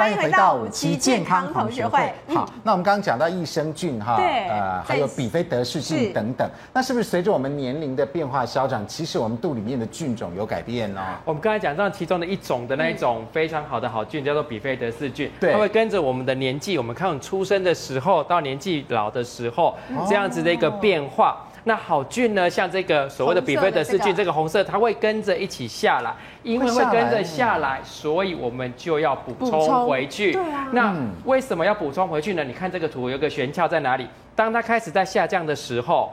[0.00, 2.10] 欢迎回到五期健康同学会。
[2.34, 6.48] 好，那我们刚刚讲到益生菌哈，对，呃，还有比菲德氏菌等等。
[6.72, 11.02] 那是不是随着我们年龄的变化消长，其实我们肚里面的菌种有改变呢？
[11.22, 15.30] 我们刚才讲到其中的一种的那一种非常好的好菌，叫做比菲德氏菌。
[15.38, 19.76] 对，它会跟着我们的年纪，我们看出生的时候到年纪老的时候，
[20.08, 21.46] 这样子的一个变化。
[21.64, 22.48] 那好菌呢？
[22.48, 30.32] 像这个所谓的比菲德氏菌，这个红色，它会跟着一起下来，因为会跟着下来，所以我们就要补充回去。
[30.32, 30.68] 对啊。
[30.72, 30.94] 那
[31.24, 32.42] 为什么要补充回去呢？
[32.44, 34.06] 你看这个图有个玄窍在哪里？
[34.34, 36.12] 当它开始在下降的时候，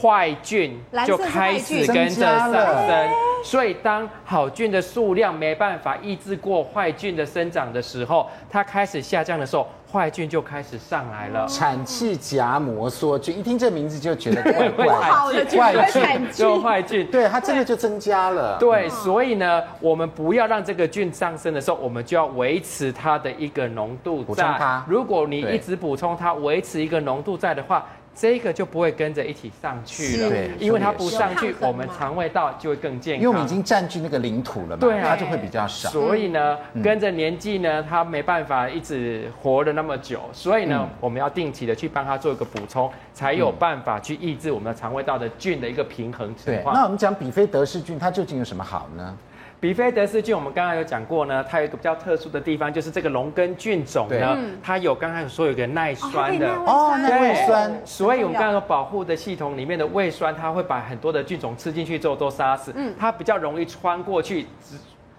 [0.00, 3.08] 坏菌就开始跟着上升。
[3.42, 9.66] 所以当好菌的数量没办法抑制过坏菌的生长的时候，它开始下降的时候。
[9.90, 18.58] 坏菌就开始上来了，产气荚膜梭菌，一听这名字就觉得怪怪的，坏菌就坏菌，对它真的就增加了。
[18.58, 24.24] 对，所以呢，我们不要让这个菌上升的时候，我们就要维持它的一个浓度在。
[24.24, 24.84] 补充它。
[24.88, 27.86] 如果你一直补充它，维持一个浓度在的话。
[28.18, 33.22] 这个就不会跟着一起上去了，对，因为它不上去，我们肠胃道就会更健康。
[33.22, 35.90] 因为我们已经占据那个领土了嘛，对，它就会比较少。
[35.90, 46.74] 所以呢，跟着年纪呢，它没办法一直活了那么久，所以呢，我们要定期的去帮它做一个补充，才有办法去抑制我们的肠胃道的菌的一个平衡情况。
[46.74, 49.14] 那我们讲比菲德氏菌，它究竟有什么好呢？
[49.66, 56.48] 比菲德氏菌，我们刚刚有讲过呢，它有一个比较特殊的地方，就是这个龙根菌种呢，它有刚才说有个耐酸的。
[56.64, 64.46] 哦，耐胃酸，所以我们刚刚有保护的系统里面的胃酸，它会把很多的菌种吃进去之后都杀死，嗯，它比较容易穿过去。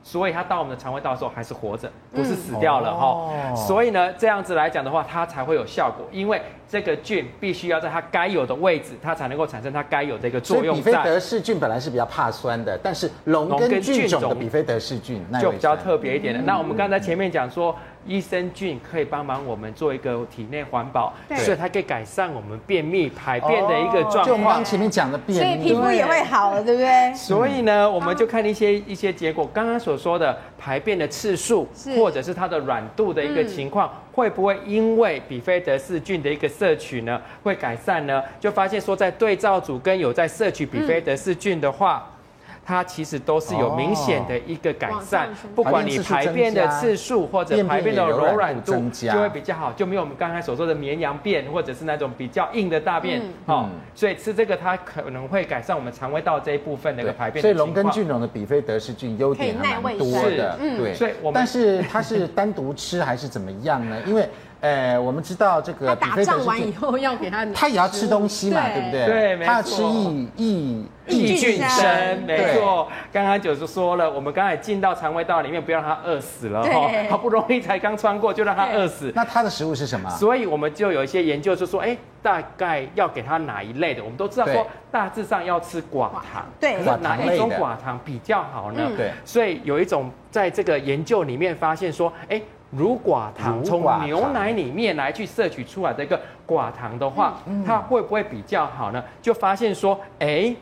[0.08, 3.28] 所以它到我们的肠胃道的时候还是活着，不是死掉了哈。
[3.30, 10.74] 嗯哦、所以呢，这样子来讲的话，它才会有效果，因为这个菌必须要在它该有的位置，它才能够产生它该有的一个作用。
[10.78, 16.40] 比菲德氏菌本来是比较怕酸的，但是龙根菌种的比菲德氏菌就比较特别一点的。
[16.40, 17.76] 嗯、那我们刚才前面讲说。
[18.08, 24.26] 益生菌可以帮忙我们做一个体内环保，所以它可以改善我们便秘排便的一个状况。
[24.26, 27.14] 就我们刚前面讲的便秘，所以皮肤也会好了，对不对？
[27.14, 29.46] 所以呢，我们就看一些一些结果。
[29.54, 31.68] 刚刚所说的排便的次数，
[31.98, 38.24] 或者是它的软度的一个情况，嗯、会不会因为比菲德氏菌的一个摄取呢，会改善呢？
[38.40, 42.08] 就发现说，在对照组跟有在摄取比菲德氏菌的话。
[42.12, 42.14] 嗯
[42.68, 53.22] 它其实都是有明显的一个改善，不管你排便的次数或者排便的柔软度，就会比较好，就没有我们刚才所说的绵羊便或者是那种比较硬的大便。
[53.46, 57.42] 哦，所以吃这个它可能会改善我们肠胃道这一部分的一个排便。
[57.42, 60.94] 所以龙根菌种的比菲德氏菌优点还蛮多的，对。
[60.94, 63.96] 所以我们但是它是单独吃还是怎么样呢？
[64.06, 64.28] 因为
[64.60, 69.06] 呃，我们知道这个打仗完以后要给他，他也要吃东西嘛，对不对？
[69.06, 72.88] 对，没错他要吃益益益菌生，没错。
[73.14, 79.12] 刚刚就是说了，我们刚才进到肠胃道里面，不要让他饿死了哈，好不容易才刚穿过，就让他饿死。
[79.14, 80.10] 那他的食物是什么？
[80.10, 84.04] 所以我们就有一些研究，就说，哎，大概要给他哪一类的？
[84.04, 88.90] 我们都知道说，大致上要吃寡糖，对，哪一种寡糖比较好呢？
[88.98, 92.42] 对，所以有一种在这个研究里面发现说，哎。
[92.72, 99.04] 乳寡糖从牛奶里面来去摄取出来的一个寡糖的话，它会不会比较好呢？
[99.22, 100.54] 就发现说，哎，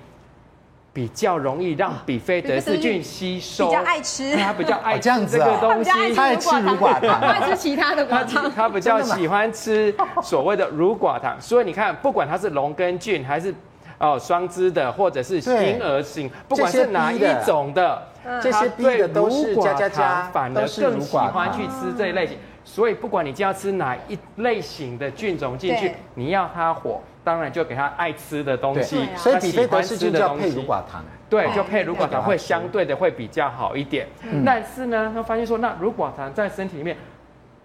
[0.94, 11.36] 比较容易让比菲德氏菌吸收，比较爱吃，它比较爱这样子这个东西，它爱吃乳寡糖， 爱吃其他的寡糖，它 比较喜欢吃所谓的乳寡糖。
[11.42, 13.54] 所以你看，不管它是龙根菌还是
[14.00, 18.02] 哦双支的，或者是婴儿型，不管是哪一种的。
[18.42, 22.36] 这些逼的都是加加加，反而更喜欢去吃这一类型。
[22.64, 29.08] 所以不管你就要吃哪一类型的菌种进去，你要它火，当然就给它爱吃的东西。
[29.16, 31.04] 所以比菲德氏菌就要配乳寡糖。
[31.30, 34.08] 对，就配乳寡糖会相对的会比较好一点。
[34.44, 36.98] 但是呢，他发现说，那乳寡糖在身体里面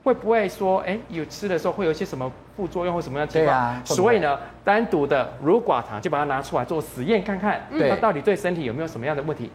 [0.03, 3.85] 会不会说，哎，有吃的时候会有一些什么副作用或什么样的情况？
[3.85, 9.51] 所以呢，单独的乳寡糖就把它拿出来做实验看看，它到底对身体有没有什么样的问题？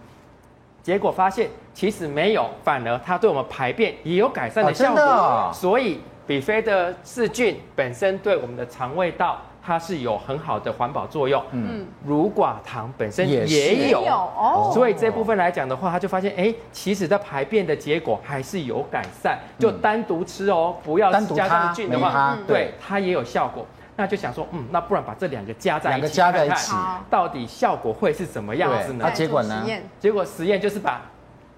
[0.83, 5.01] 结果发现其实没有，反而它对我们排便也有改善的效果。
[5.01, 11.41] 哦哦、所以比菲的噬菌本身对我们的肠胃道它是有很好的环保作用。
[11.51, 14.71] 嗯，乳寡糖本身也有，哦。
[14.73, 19.39] 所以这部分来讲的话，他就发现，哎，其实它排便的结果还是有改善。
[19.57, 23.65] 就单独吃哦，不要加上菌的话，对它也有效果。
[23.97, 26.75] 那就想说，嗯，那不然把这两个加在一起，两个加在一起，
[27.09, 29.05] 到底效果会是什么样子呢？
[29.07, 29.65] 那结果呢？
[29.99, 31.01] 结果实验就是把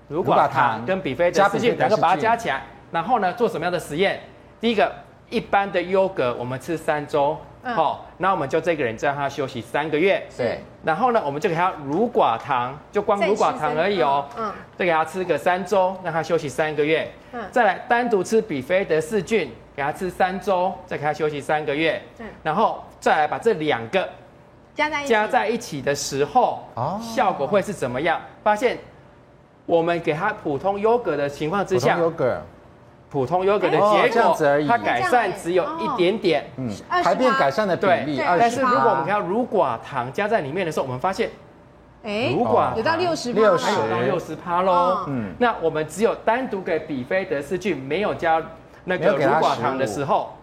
[0.08, 4.22] 乳寡糖跟比菲德氏菌两个把它加起来，然后呢做什么样的实验？
[4.62, 4.92] 第一个，
[5.30, 10.60] 一般的优格我们吃三周，好，那我们就这个人让他休息三个月，对。
[10.84, 19.52] 然后呢，我们就给他乳寡糖，就光乳寡糖而已哦，嗯，再给他吃个三周，让他休息三个月，嗯，再来单独吃比菲德氏菌。
[19.76, 24.10] 给他吃三周，再给他休息三个月，对，然后再来把这两个
[24.74, 28.20] 加在加在一起的时候，哦，效果会是怎么样？
[28.42, 28.76] 发现
[29.68, 32.42] 我们给他普通优格的情况之下，优格，
[33.10, 34.36] 普通优格的结果，
[34.68, 41.30] 它改善只有一点点，嗯，排便改善的比例，但是如果我们给他乳寡糖加在里面的时候，我们发现，
[42.04, 48.42] 哎，乳寡有到六十，六十到六十趴喽，嗯，那我们只有单独给比菲德氏菌，没有加。
[48.90, 50.34] 那个乳寡糖的时候，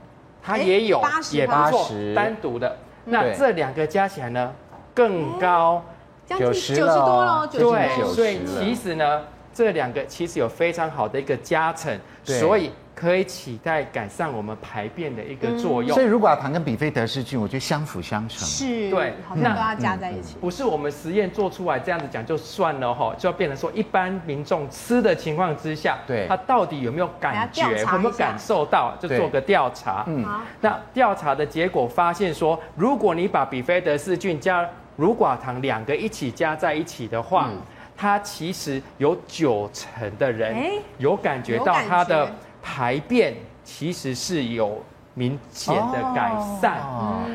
[0.42, 1.00] 它也有，
[1.32, 2.76] 也不错，单独的。
[3.06, 4.52] 那这两个加起来呢，
[4.92, 5.82] 更高，
[6.26, 9.22] 九十多了，对，所以其实呢，
[9.54, 12.70] 这两个其实有非常好的一个加成，所以。
[12.94, 18.38] 可以期待改善我们排便的一个作用，所以乳果糖跟比菲德氏菌，我觉得相辅相成。
[18.46, 20.36] 是，对，好像都要加在一起。
[20.40, 30.04] 不是我们实验做出来这样子讲就算了哈，就要变成说一般民众吃的情况之下，对，他到底有没有感觉，有没有感受到，就做个调查。
[30.06, 30.24] 嗯，
[30.60, 34.64] 那调查的结果发现说，如果你把比菲德氏菌加
[34.94, 37.50] 乳寡糖两个一起加在一起的话，
[37.96, 40.56] 它其实有九成的人
[40.98, 42.30] 有感觉到它的。
[42.66, 46.80] 排便其实是有明显的改善，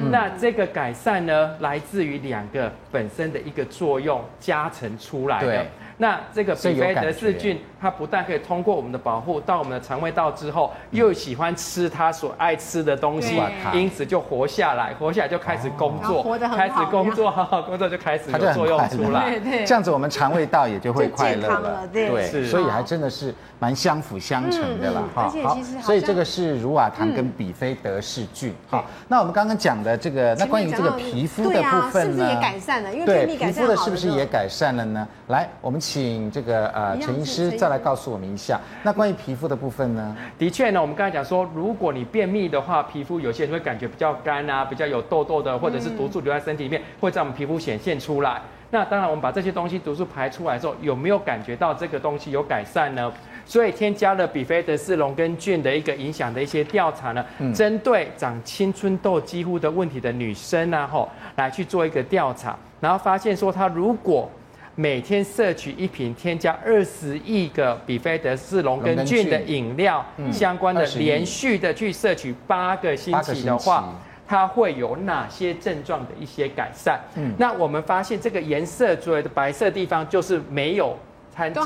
[0.09, 5.65] 那这个改善呢，来自于两个本身的一个作用加成出来的。
[6.01, 13.37] 那这个比菲德氏菌，它不但可以通过我们的保护到我们的肠胃道之后，又喜欢吃它所爱吃的东西，
[13.73, 16.23] 因此就活下来，活下来就开始工作，
[16.55, 19.37] 开始工作，好好 工作就开始有作用出来。
[19.65, 21.85] 这样子我们肠胃道也就会快乐了。
[21.91, 25.03] 对，所以还真的是蛮相辅相成的啦。
[25.13, 28.55] 哈，好，所以这个是乳瓦糖跟比菲德氏菌。
[28.69, 32.15] 好，那我们刚刚讲的这个，那关于这个皮肤的部分呢？
[32.15, 32.93] 是不是也改善了？
[32.93, 35.05] 因为对皮肤的是不是也改善了呢？
[35.27, 35.77] 来，我们。
[35.89, 40.15] 请这个呃陈医师再来告诉我们一下，那关于皮肤的部分呢？
[40.37, 48.39] 的确呢，我们刚才讲说，如果你便秘的话，皮肤有些人会感觉比较干啊，比较有痘痘的，或者是毒素留在身体里面，会在我们皮肤显现出来。
[48.69, 53.11] 那当然，我们把这些东西毒素排出来之后，有没有感觉到这个东西有改善呢？
[53.43, 64.29] 所以添加了比菲德氏龙根菌的一个影响的一些调查呢，针对长青春痘肌肤的问题的女生啊，吼，来去做一个调查，然后发现说，她如果
[64.79, 73.93] 每天摄取一瓶添加二十亿个比菲德氏龙根菌的饮料，相关的连续的去摄取八个星期的话，
[74.25, 76.97] 它会有哪些症状的一些改善？
[77.15, 80.97] 嗯，那我们发现这个颜色所谓的白色地方就是没有
[81.39, 81.61] 参加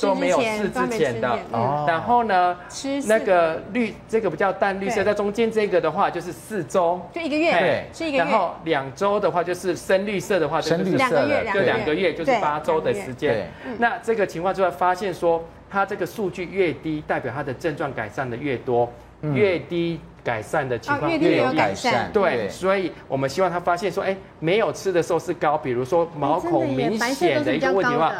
[0.00, 1.38] 都没有吃之前的。
[1.52, 1.84] 哦。
[1.88, 7.52] 然后呢，吃那个绿这个比较淡绿色，在中间这个的话就是四周，就一个月。
[7.52, 7.84] 对。
[7.92, 8.18] 是一个月。
[8.18, 13.50] 然后两周的话就是深绿色的话，就是两个月，就两个月就是八周的时间。
[13.78, 18.88] 那这个情况就会发现说，它这个数据越低，代表它的症状改善的越多，
[19.34, 20.00] 越低。
[20.26, 28.12] 改善的情况越有改善，对，所以我们希望他发现说，哎，没有吃的时候是高，比如说毛孔明显的一个问题的话，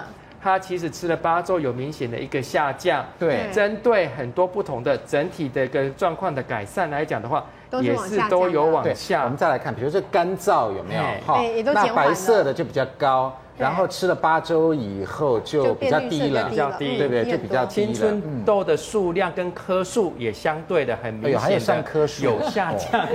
[0.43, 7.45] 他其实吃了八周有明显的一个下降，对，针对很多不同的整体的一个状况的改善来讲的话，
[7.81, 9.25] 也是都有往下。
[9.25, 11.03] 我们再来看，比如说干燥有没有？
[11.27, 13.37] 哈，那白色的就比较高。
[13.59, 17.25] 然后吃了八周以后就比较低了，比较低，对不对？
[17.25, 17.87] 就比较低了。
[17.87, 23.07] 青春痘的数量跟颗数也相对的很明显，还有上颗数有下降，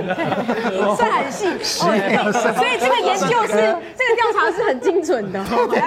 [0.96, 1.46] 算很细。
[1.62, 3.52] 所以这个研究是
[3.96, 5.40] 这个调查是很精准的，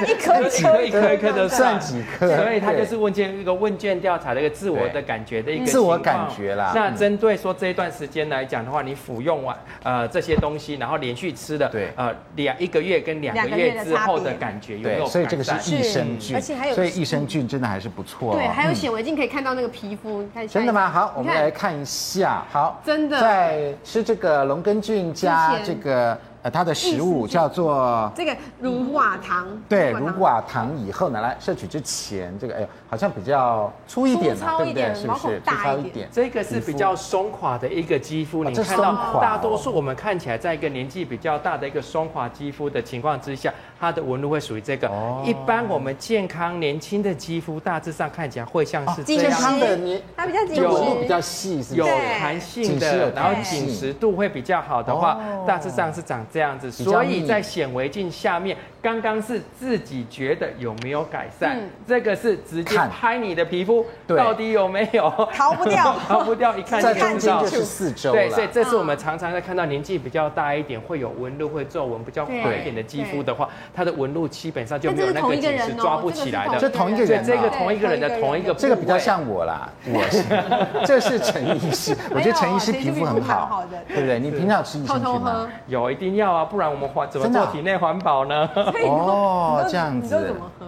[0.08, 6.72] 一颗一颗一颗一颗的算几颗，所以它就是问卷一个问卷调查的一个自我的感觉的一个自我感觉啦。
[6.76, 15.06] 那针对说这一段时间来讲的话，你服用完呃这些东西，然后连续吃的，对，呃两一个月跟两个月之后的感觉有没有？
[15.08, 18.36] 所以这个是益生菌，而且还有，所以益生菌真的还是不错。
[18.36, 20.24] 对，还有显微镜可以看到那个皮肤。
[20.48, 20.90] 真的吗？
[20.90, 22.44] 好，我们来看一下。
[22.52, 26.18] 好，真的在吃这个龙根菌加这个。
[26.46, 29.48] 呃，它的食物叫做这个乳寡糖。
[29.68, 34.94] 对，乳寡糖以后呢，来摄取之前，这个哎呦，好像比较粗一点，对不对？
[34.94, 35.40] 是不是？
[35.40, 36.10] 粗糙一点。
[36.12, 44.92] 这个是比较松垮的一个肌肤，你看到大多数我们看起来在一个年纪比较大的一个松垮肌肤的情况之下，它的纹路会属于这个。
[45.24, 49.24] 一般我们健康年轻的肌肤大致上看起来会像是这样。
[49.24, 51.86] 健康的你，它比较紧实，比较细，有
[52.20, 56.26] 弹性的，然后紧实度会比较好的话，大致上是长。
[56.34, 68.12] 这样子，所以在显微镜下面，刚刚是自己觉得有没有改善，这个是直接拍你的皮肤，到底有没有逃不掉， 逃不掉，一看就知道就是四周。
[68.12, 76.60] 对，所以这是我们常常在看到年纪比较大一点，会有纹路、会皱纹比较宽一点的肌肤的话，它的纹路基本上就没有那个紧实抓不起来的。
[76.60, 80.24] 这同一个人，这个同一个人的同一个，这个比较像我啦，我是，
[80.86, 84.20] 这是陈医师， 我觉得陈医师皮肤很好，对不对？
[84.20, 85.48] 你平常吃益生菌吗？
[85.68, 86.36] 有，一定要。
[86.36, 88.50] 啊，不然我们环怎么做体内环保呢？
[88.86, 90.10] 哦，这样子。
[90.10, 90.66] 怎么喝？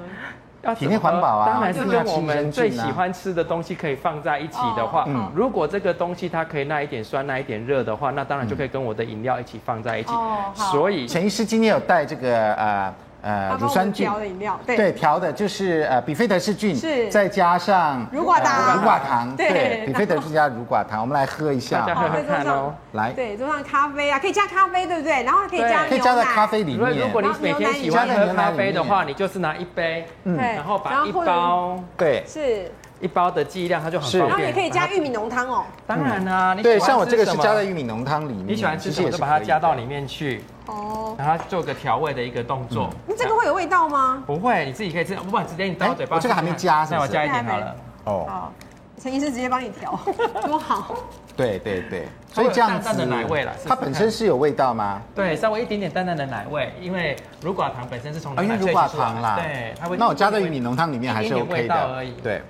[0.63, 10.11] 要体内环保啊，当然是跟我们最喜欢吃的东西可以放在一起的话，嗯，如果这个东西它可以耐一点酸、耐一点热的话，那当然就可以跟我的饮料一起放在一起。
[10.11, 12.93] 哦，所以陈医师今天有带这个呃。
[13.27, 14.05] 呃，乳酸菌。
[14.05, 17.09] 调的饮料，对，调的就是呃，比菲德氏菌，是。
[17.09, 23.61] 再加上乳寡糖，乳寡糖，对，比菲德氏加乳寡糖，我们来喝一下， 喝喝看哦，来，对，桌上。
[23.61, 25.23] 咖啡啊，可以加咖啡，对不对？
[25.23, 26.97] 然后可以加，可以加在咖啡里面。
[26.97, 32.71] 如果你每天喜欢喝咖啡的话，你就是拿一杯，嗯，然后把一包，对，是。
[32.99, 34.29] 一包的剂量，它就很方便。
[34.29, 35.63] 然后也可以加玉米浓汤哦。
[35.85, 38.47] 当然啦，对，像我这个是加在玉米浓汤里面。
[38.47, 40.43] 你喜欢吃什么就把它加到里面去。
[40.65, 41.15] 哦。
[41.17, 42.89] 然后做个调味的一个动作。
[43.07, 44.23] 你这个会有味道吗？
[44.25, 45.15] 不会，你自己可以吃。
[45.15, 46.15] 不管直接你倒嘴巴。
[46.15, 47.75] 我这个还没加，那我加一点好了。
[48.05, 48.25] 哦。
[48.27, 48.53] 好，
[49.01, 49.99] 陈医师直接帮你调，
[50.45, 50.95] 多好。
[51.35, 52.85] 对对对，所以这样子。
[52.85, 53.53] 淡淡的奶味了。
[53.67, 54.99] 它本身是有味道吗？
[55.13, 58.71] 对，稍微一点点淡淡的奶味，因为乳寡糖本身是从奶萃取出来。
[58.71, 59.39] 乳寡糖啦。
[59.39, 59.97] 对，它会。
[59.97, 62.05] 那我加在玉米浓汤里面还是 OK 的。
[62.23, 62.41] 对。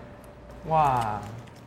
[0.67, 1.19] 哇，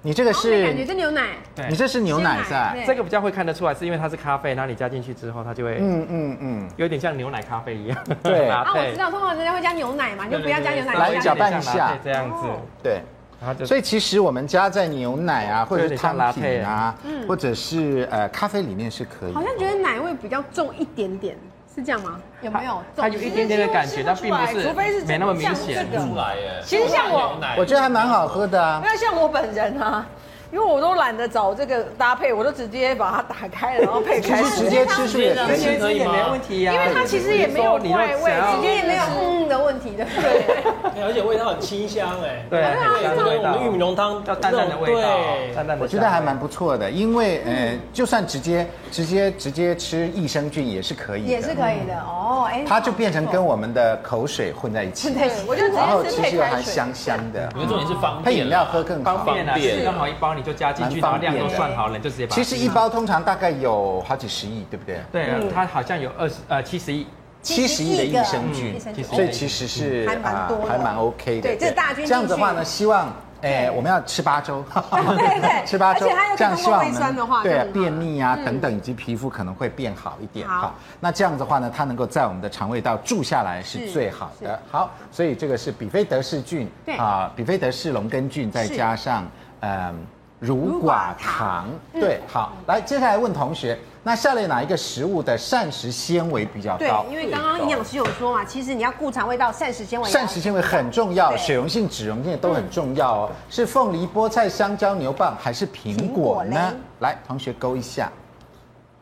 [0.03, 1.22] 你这个是感觉是牛奶，
[1.55, 7.98] 对，你这是牛奶在，这个比较会看得出来，是因为它是咖啡，然后你加进去之后，它就会，嗯嗯嗯，有点像牛奶咖啡一样。
[8.22, 12.48] 对， 啊，我知道，通常人家会加牛奶嘛，就不要加牛奶，来搅拌一下，这样子，
[12.82, 13.01] 对，
[13.40, 16.94] 然后就，所以其实我们加在牛奶啊，或者是汤品啊，
[17.26, 19.32] 或者是呃咖啡里面是可以。
[19.32, 21.36] 好像觉得奶味比较重一点点。
[21.81, 22.20] 是这样吗？
[22.43, 22.83] 有没有？
[22.97, 26.62] 它有一点点的感觉，但并不是，除非是没那么明显出来耶。
[26.64, 28.81] 其实像我，我觉得还蛮好喝的啊。
[28.83, 30.07] 没有像我本人啊。
[30.53, 34.42] 因为我都懒得找这个搭配，我都直接把它打开了，然后配开。
[34.42, 36.72] 直接吃是也可以，可以没问题呀。
[36.72, 40.05] 因为它其实也没有怪味，直接也没有嗯的问题的。
[40.05, 41.03] 对。
[41.03, 42.44] 而且味道很清香哎。
[42.51, 43.53] 对，很香的味道。
[43.53, 45.09] 我们玉米浓汤要淡淡的味道，
[45.55, 45.82] 淡淡的。
[45.82, 51.28] 我觉得还蛮不错的，因为呃，就算直接直接直接吃益生菌也是可以的。
[51.28, 52.64] 也是可以的哦，哎。
[52.66, 55.14] 它就变成跟我们的口水混在一起。
[55.14, 56.38] 对，我就直接吃配开水。
[56.40, 57.48] 然后其实还香香的。
[57.55, 58.24] 我觉得重点是方便。
[58.24, 62.34] 配饮料喝更方便啊，刚好一包你就加进去，然后量都算好了，你就直接把。
[62.34, 64.99] 其实一包通常大概有好几十亿，对不对？
[65.12, 67.07] 对啊，它好像有二十呃七十亿，
[67.43, 71.43] 七十亿的益生菌，所以其实是还蛮多，还蛮 OK 的。
[71.43, 72.07] 对，这大军。
[72.07, 73.12] 这样子的话呢，希望
[73.43, 74.62] 哎，我们要吃八周，
[74.93, 80.47] 对对，吃八周，这样希望胃酸的话，对便秘啊等等，以及皮肤可能会变好一点。
[80.47, 84.61] 哈，那这样子的话呢，它能够在我们的肠胃道住下来是最好的。
[84.70, 89.26] 好，所以这个是比菲德氏菌，啊，比菲德氏龙根菌，再加上
[89.61, 90.07] 嗯
[90.41, 93.78] 乳寡糖，对，好，来接下来问同学。
[94.03, 97.05] 那下列哪一个食物的膳食纤维比较高？
[97.05, 100.09] 对，因为刚刚营养师有说嘛，其实你要顾肠胃道，膳食纤维。
[100.09, 103.30] 膳食纤维很重要，水溶性、脂溶性都很重要哦。
[103.51, 106.74] 是凤梨、菠菜、香蕉、牛蒡还是苹果呢？
[107.01, 108.11] 来，同学勾一下。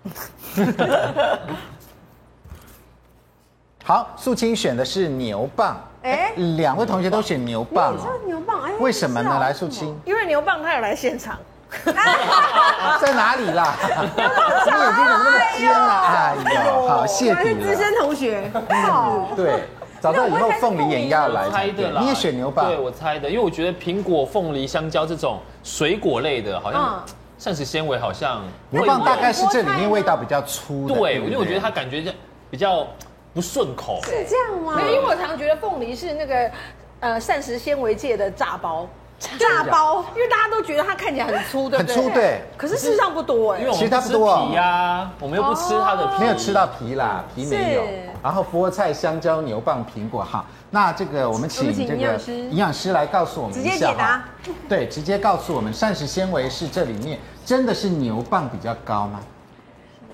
[3.85, 5.77] 好，素清选的是牛蒡。
[6.03, 7.93] 哎，两位同学都选牛蒡。
[7.93, 8.63] 你知道牛蒡？
[8.65, 9.39] 哎，为什么呢？
[9.41, 9.99] 来，素清。
[10.05, 11.37] 因为牛蒡他有来现场。
[12.99, 13.77] 在哪里啦？
[13.85, 16.35] 你眼睛怎么那么尖啊？
[16.45, 17.67] 哎呦，好谢底了。
[17.67, 18.51] 资深同学，
[19.37, 19.65] 对，
[20.01, 21.51] 早知道以后凤梨也要来。
[21.51, 22.69] 猜的啦，你也选牛蒡？
[22.69, 27.05] 对，我猜的，因为我觉得苹果、凤梨、香蕉这种水果类的，好像
[27.37, 30.95] 膳食纤维好像牛蒡大概是这里面味道比较粗的。
[30.95, 32.03] 对，因为我觉得它感觉
[32.51, 32.87] 比较
[33.39, 34.01] 不顺口。
[34.03, 34.81] 是这样吗？
[34.81, 36.51] 因为我常常觉得凤梨是那个
[36.99, 38.89] 呃膳食纤维界的炸包。
[39.37, 41.95] 炸包，因为大家都觉得它看起来很粗，对不对？
[41.97, 42.41] 很粗，对。
[42.57, 47.83] 可是事实上不多哎，其实它不多皮呀，我们又不吃它的皮，没有吃到皮啦，皮没有。
[48.23, 54.25] 然后菠菜、香蕉、牛蒡、苹果，哈，那这个我们请这个营养师来告诉我们一下，直接解答。
[54.69, 59.19] 对，直接告诉我们膳食纤维是这里面真的是牛蒡比较高吗？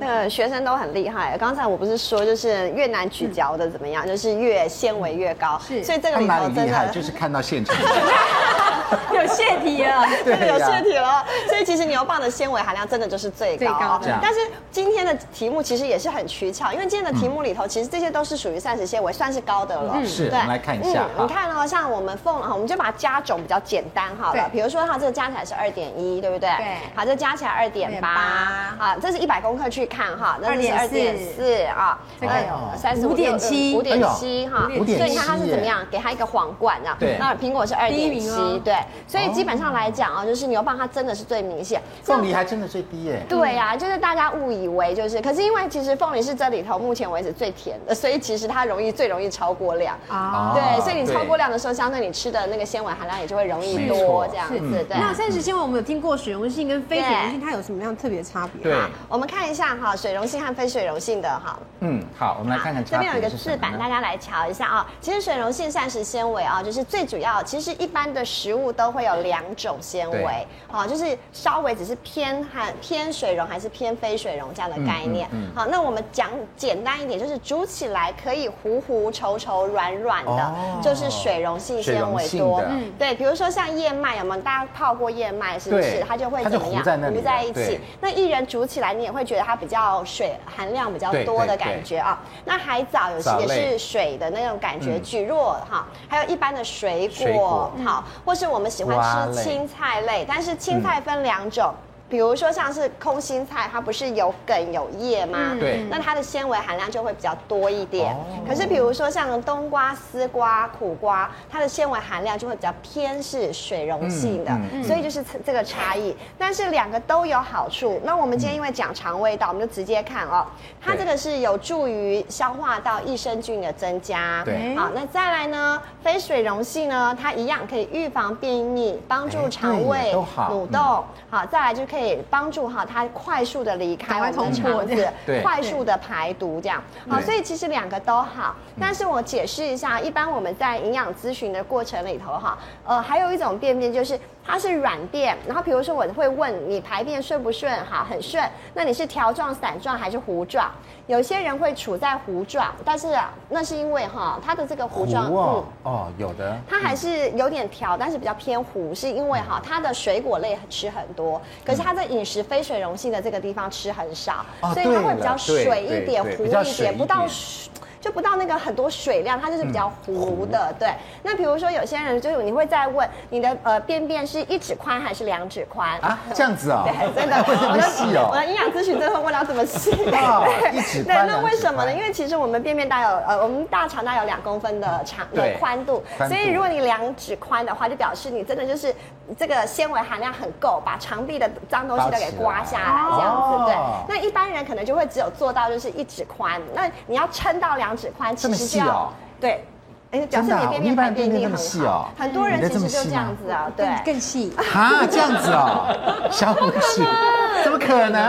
[0.04, 1.36] 那学生都很厉害。
[1.38, 5.58] 刚才我不是说，就是越难咀嚼的怎么样，就是越纤维越高。
[5.66, 7.74] 是，所以这个里头真的就是看到现场。
[9.14, 11.24] 有泄题了，真的有泄题了。
[11.48, 14.00] 所以其实牛蒡的纤维含量真的就是最高。
[14.20, 19.94] 但是今天的题目其实也是很取巧，因为今天的题目里头其实这些都是属于膳食纤维，算是高的了。
[20.04, 21.04] 是，我们来看一下。
[21.18, 24.48] 你看哦，像我们凤，我们就把它加种比较简单好了。
[24.52, 26.48] 比如说它这个加起来是二点一，对不对？
[26.56, 26.76] 对。
[26.94, 32.32] 好，这加起来二点八，好，这是一百公克去看哈，那是二点四啊，这个
[32.76, 34.68] 三十五点七，五点七哈。
[34.68, 35.86] 所以你看它是怎么样？
[35.90, 36.96] 给它一个皇冠啊。
[36.98, 37.16] 对。
[37.18, 38.73] 那苹果是二点七，对。
[39.06, 43.22] 所以基本上来讲啊，就是牛蒡它真的是最明显，凤梨还真的最低耶。
[43.28, 50.52] 对呀，就是大家误以为就是，可是因为其实凤梨是这里头目前为止最甜的，所以其实它容易最容易超过量啊。
[50.54, 54.84] 对，所以你超过量的时候，相对你吃的那个纤维含量也就会容易多这样子。
[54.88, 54.98] 对。
[54.98, 58.62] 那膳食纤维我们有听过水溶性跟非水溶性，它有什么样特别差别？
[58.62, 61.58] 对，我们看一下哈，水溶性和非水溶性的哈。
[61.80, 62.84] 嗯，好，我们来看看。
[62.84, 64.86] 这边有一个字板，大家来瞧一下啊。
[65.00, 75.28] 其实水溶性膳食纤维啊，就是最主要，其实一般的食物都会有两种纤维，好，就是稍微只是偏含偏水溶还是偏非水溶这样的概念。
[75.54, 82.62] 好，那我们讲简单一点，就是煮起来可以糊糊稠稠软软的，就是水溶性纤维多。
[82.68, 85.58] 嗯，对，比如说像燕麦，有没有大家泡过燕麦？
[85.58, 86.82] 是不是它就会怎么样？
[87.12, 87.80] 糊在一起。
[88.00, 92.20] 那薏仁煮起来，你也会觉得它比较水含量比较多的感觉啊。
[92.44, 101.74] 那海藻有些也是水的那种感觉，蒟蒻哈，还有一般的水果，好，或是我们喜欢吃青菜类，但是青菜分两种。
[102.14, 105.56] 比如说像是空心菜，它不是有梗有叶吗？
[105.58, 108.16] 对，那它的纤维含量就会比较多一点。
[108.46, 116.14] 可是比如说像冬瓜、丝瓜、苦瓜，它的纤维含量就会比较偏是水溶性的，所以就是这个差异。
[116.38, 118.00] 但是两个都有好处。
[118.04, 120.46] 那我们今天因为讲肠胃道，我们就直接看哦，
[120.80, 124.42] 它这个是有助于消化道益生菌的增加。
[124.44, 131.04] 对，好，那再来呢，非水溶性呢，它一样可以预防便秘，帮助肠胃蠕动。
[131.28, 131.84] 好，再来就。
[131.84, 135.08] 可以帮助哈它快速的离开我们的肠子，
[135.42, 136.82] 快速的排毒这样。
[137.08, 138.54] 好，所以其实两个都好。
[138.80, 145.36] 但是我解释一下，一般我们在营养咨询的过程里头哈，呃，还有一种便便就是它是软便。
[145.46, 147.72] 然后比如说我会问你排便顺不顺？
[147.84, 148.42] 哈，很顺。
[148.74, 150.70] 那你是条状、散状还是糊状？
[151.06, 153.14] 有些人会处在糊状，但是
[153.48, 156.58] 那是因为哈它的这个糊状，哦，哦，有的。
[156.68, 161.84] 它还是有点条，但是比较偏糊，是因为哈它的水果类吃很多，可是。
[161.84, 167.70] 它在饮食非水溶性的这个地方吃很少，所以它会比较水一点、糊一点，不到水。
[168.04, 170.92] 就不到那个很多水量，它就是比较糊的，对。
[171.22, 176.18] 那比如说有些人就是你会在问你的呃便便是一指宽还是两指宽啊？
[176.34, 176.84] 这样子啊？
[176.86, 177.34] 对，真的。
[177.44, 178.28] 会这么细哦？
[178.30, 179.90] 我的营养咨询最后问到这么细。
[179.92, 181.26] 对，一指宽。
[181.26, 181.92] 对，那为什么呢？
[181.94, 188.94] 因为其实我们便便大有呃，我们大肠大有两公分的长的宽度，所以如果你两指宽的话，就表示你真的就是
[189.38, 193.64] 这个纤维含量很够，把肠壁的脏东西都给刮下来这样子。
[193.64, 193.74] 对。
[194.06, 197.93] 那一般人可能就会只有做到就是一指宽，那你要撑到两。
[197.96, 199.64] 指宽其实就要对，
[200.10, 202.12] 哎，表示你的便便排便力很好。
[202.16, 204.52] 很多人其实就这样子啊，对，更细。
[204.56, 205.88] 啊，这样子啊，
[206.30, 207.02] 小护士，
[207.62, 208.22] 怎么可能？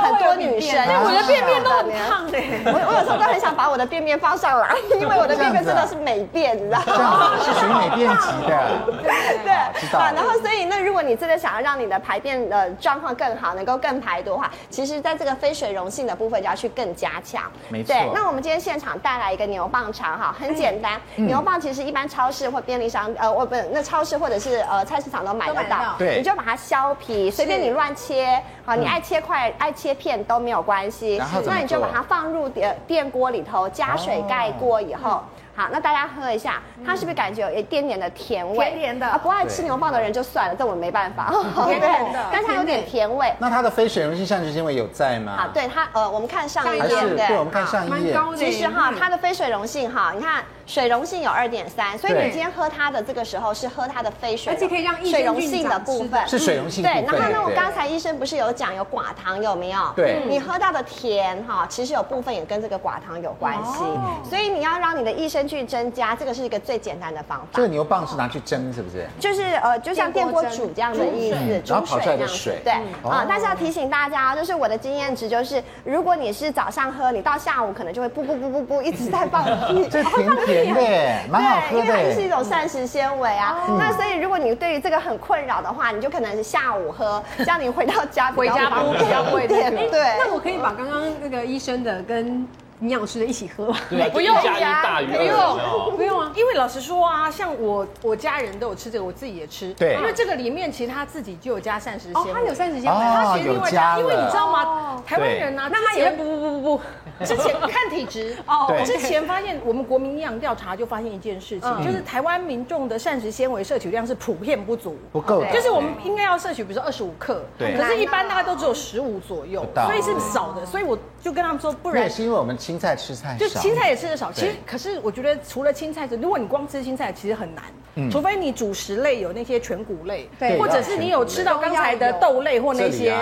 [0.00, 2.38] 很多女生，我的便便都很 胖的。
[2.66, 7.32] 我我有时候都很想把我的便便放上来， 因为我的便便真的是美便，你知道吗？
[7.44, 8.60] 是属于美便级的。
[9.44, 10.00] 对，知道。
[10.00, 17.42] 然后，所以那如果你真的想要让你的排便的状况更好，能够更排毒的话，其实在这个非水溶性的部分就要去更加强。
[17.68, 17.94] 没错。
[17.94, 21.00] 对，那我们今天现场带来一个牛蒡肠哈，很简单。
[21.16, 25.94] 牛蒡其实一般超市或便利商呃，我不那超市或者是呃菜市场都买得到。
[25.98, 26.16] 对。
[26.18, 28.29] 你就把它削皮，随便你乱切，
[28.64, 31.20] 好，你爱切块爱切片都没有关系。
[31.46, 35.22] 那你就把它放入电电锅里头，加水盖过以后。
[35.52, 38.56] 好，那大家喝一下，它是不是感觉有一点点的甜味？
[38.56, 41.30] 甜甜的啊，不爱吃牛蒡的人就算了，这我们没办法。
[41.66, 43.30] 甜甜的，但它有点甜味。
[43.38, 45.36] 那它的非水溶性膳食纤维有在吗？
[45.36, 48.16] 好，对它，呃，我们看上一页，对，我们看上一页。
[48.36, 56.82] 其实哈，它的非水溶性哈，你看水溶性有二点三，所以你今天喝它的这个时候是喝它的非水，而且可以让水溶性的部分是水溶性。
[56.82, 59.78] 对，然后呢，我刚才医生不是有讲有寡糖有没有？
[59.94, 63.82] 对，你喝到的甜哈，其实有部分也跟这个寡糖有关系，
[64.28, 66.30] 所以你要让你的益生菌增加这个。
[66.30, 67.46] 是一个最简单的方法。
[67.54, 69.04] 这个牛蒡是拿去蒸，是不是？
[69.18, 72.60] 就是呃，就像电锅煮这样的意思，然后跑出来的水。
[72.62, 79.88] 对啊，但是要提醒大家，就是我的经验值就是，如果你是早上喝，你到下午可能就会不不不不不一直在放屁。
[79.90, 80.30] 这甜
[80.62, 81.84] 甜的，蛮好喝的。
[81.84, 83.56] 因为它是一种膳食纤维啊。
[83.78, 89.74] 那所以如果你对于这个很困扰的话，你就可能是下午喝， 这样你回到家回家不比较会甜。
[89.74, 90.16] 对。
[90.18, 92.46] 那我可以把刚刚那个医生的跟。
[92.80, 96.32] 营养师的一起喝，对， 不用加一大于，不用，不用啊。
[96.34, 99.72] 因为老实说啊，像我我家人都有吃这个，我自己也吃。
[99.74, 102.30] 对，因为这个里面其实他自己就有加膳食纤维。
[102.30, 105.02] 哦，他有膳食纤维，他其实另外加，因为你知道吗？
[105.06, 123.60] 台湾人啊，那他也不不不不不，之前看体质 哦，之前发现我们国民营养调查就发现一件事情，就是台湾民众的膳食纤维摄取量是普遍不足，不够，就是我们应该要摄取，比如说二十五克，对，可是一般大概都只有十五左右，所以是少的，所以我就跟他们说，不然也是因为我们青菜吃菜少。
[123.60, 133.14] 青菜也吃的少，其实可是我觉得除了青菜，如果你光吃青菜，其实很难，除非你主食类有那些全谷类，对，或者是你有吃到刚才的豆类或那些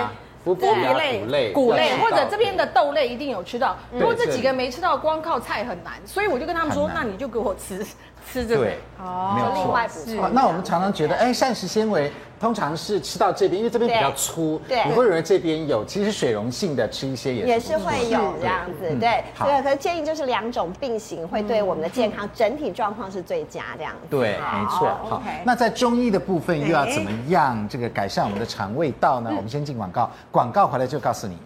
[0.45, 0.65] 剥皮
[1.27, 7.85] 类、谷类，或者这边的豆类一定有吃到，如果这几个没吃到，光靠菜很难，所以我就跟他们说，那你就给我吃
[8.31, 10.33] 吃这个，哦，没有另外补充。
[10.33, 12.09] 那我们常常觉得，哎，膳食纤维。
[12.39, 19.23] 通常是吃到这边，因为这边比较粗，对，你会认为这边有，其实水溶性的吃一些也也是会有这样子，对。
[19.37, 24.07] 对，可是建议就是两种并行，会对我们的健康整体状况是最佳这样子。
[24.09, 24.87] 对，没错。
[25.09, 29.29] 好，那在中医的部分又要怎么样这个改善我们的肠胃道呢？
[29.35, 31.37] 我们先进广告，广告回来就告诉你。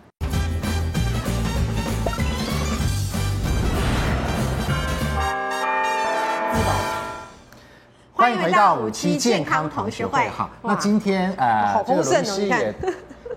[8.24, 10.30] 欢迎回到五期健康同学会。
[10.30, 12.74] 好，那今天呃，这个罗医师也。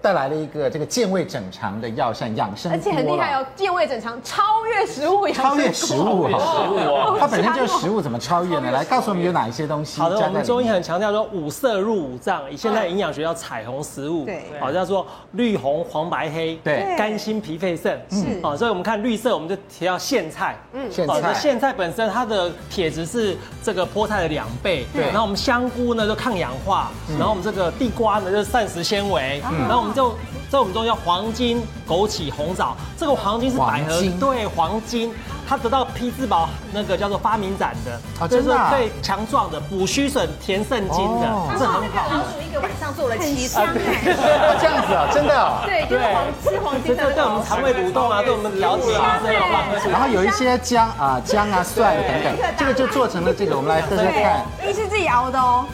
[0.02, 3.46] 带来了一个这个健胃整肠的药膳养生，而且很厉害哦！
[3.54, 8.70] 健胃整肠超越食物，超越食物哈，它本身就是食物，怎么超越呢？
[8.70, 10.00] 来告诉我们有哪一些东西？
[10.00, 29.95] 好的，我们中医很强调说五色入五脏，以现在营养学叫彩虹食物，对，好叫做绿红黄白黑，对，肝心脾肺肾，是，好，所以我们看绿色，我们就提到苋菜，嗯，苋菜，苋菜本身它的铁质是这个菠菜的两倍，对，然后我们香菇呢就抗氧化，然后我们这个地瓜呢就是膳食纤维，然后我们。
[29.96, 30.14] 就
[30.50, 35.10] 在我们中医叫黄金、枸杞、红枣，这个黄金是百合，对，黄金。
[35.48, 42.10] 它得到匹兹堡那个叫做发明展的，就是最强壮的补虚损、填肾精的，这很好。
[42.10, 45.62] 老鼠一个晚上做了七次，这样子啊，真的。
[45.64, 49.88] 对，就是黄吃黄金的，对我们肠胃蠕动啊，对我们调节啊，这有帮助。
[49.88, 54.44] 然后有一些姜啊、姜啊、蒜等等，这个就做成了这个，我们来喝喝看。
[54.60, 55.64] 这是自己熬的哦，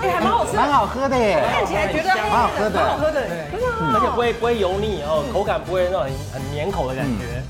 [0.00, 1.44] 还蛮好吃，蛮好喝的耶。
[1.52, 7.42] 看起来觉得蛮好喝的，蛮好喝的，而且不会不会油腻哦，口感不会那种很很黏口的感觉。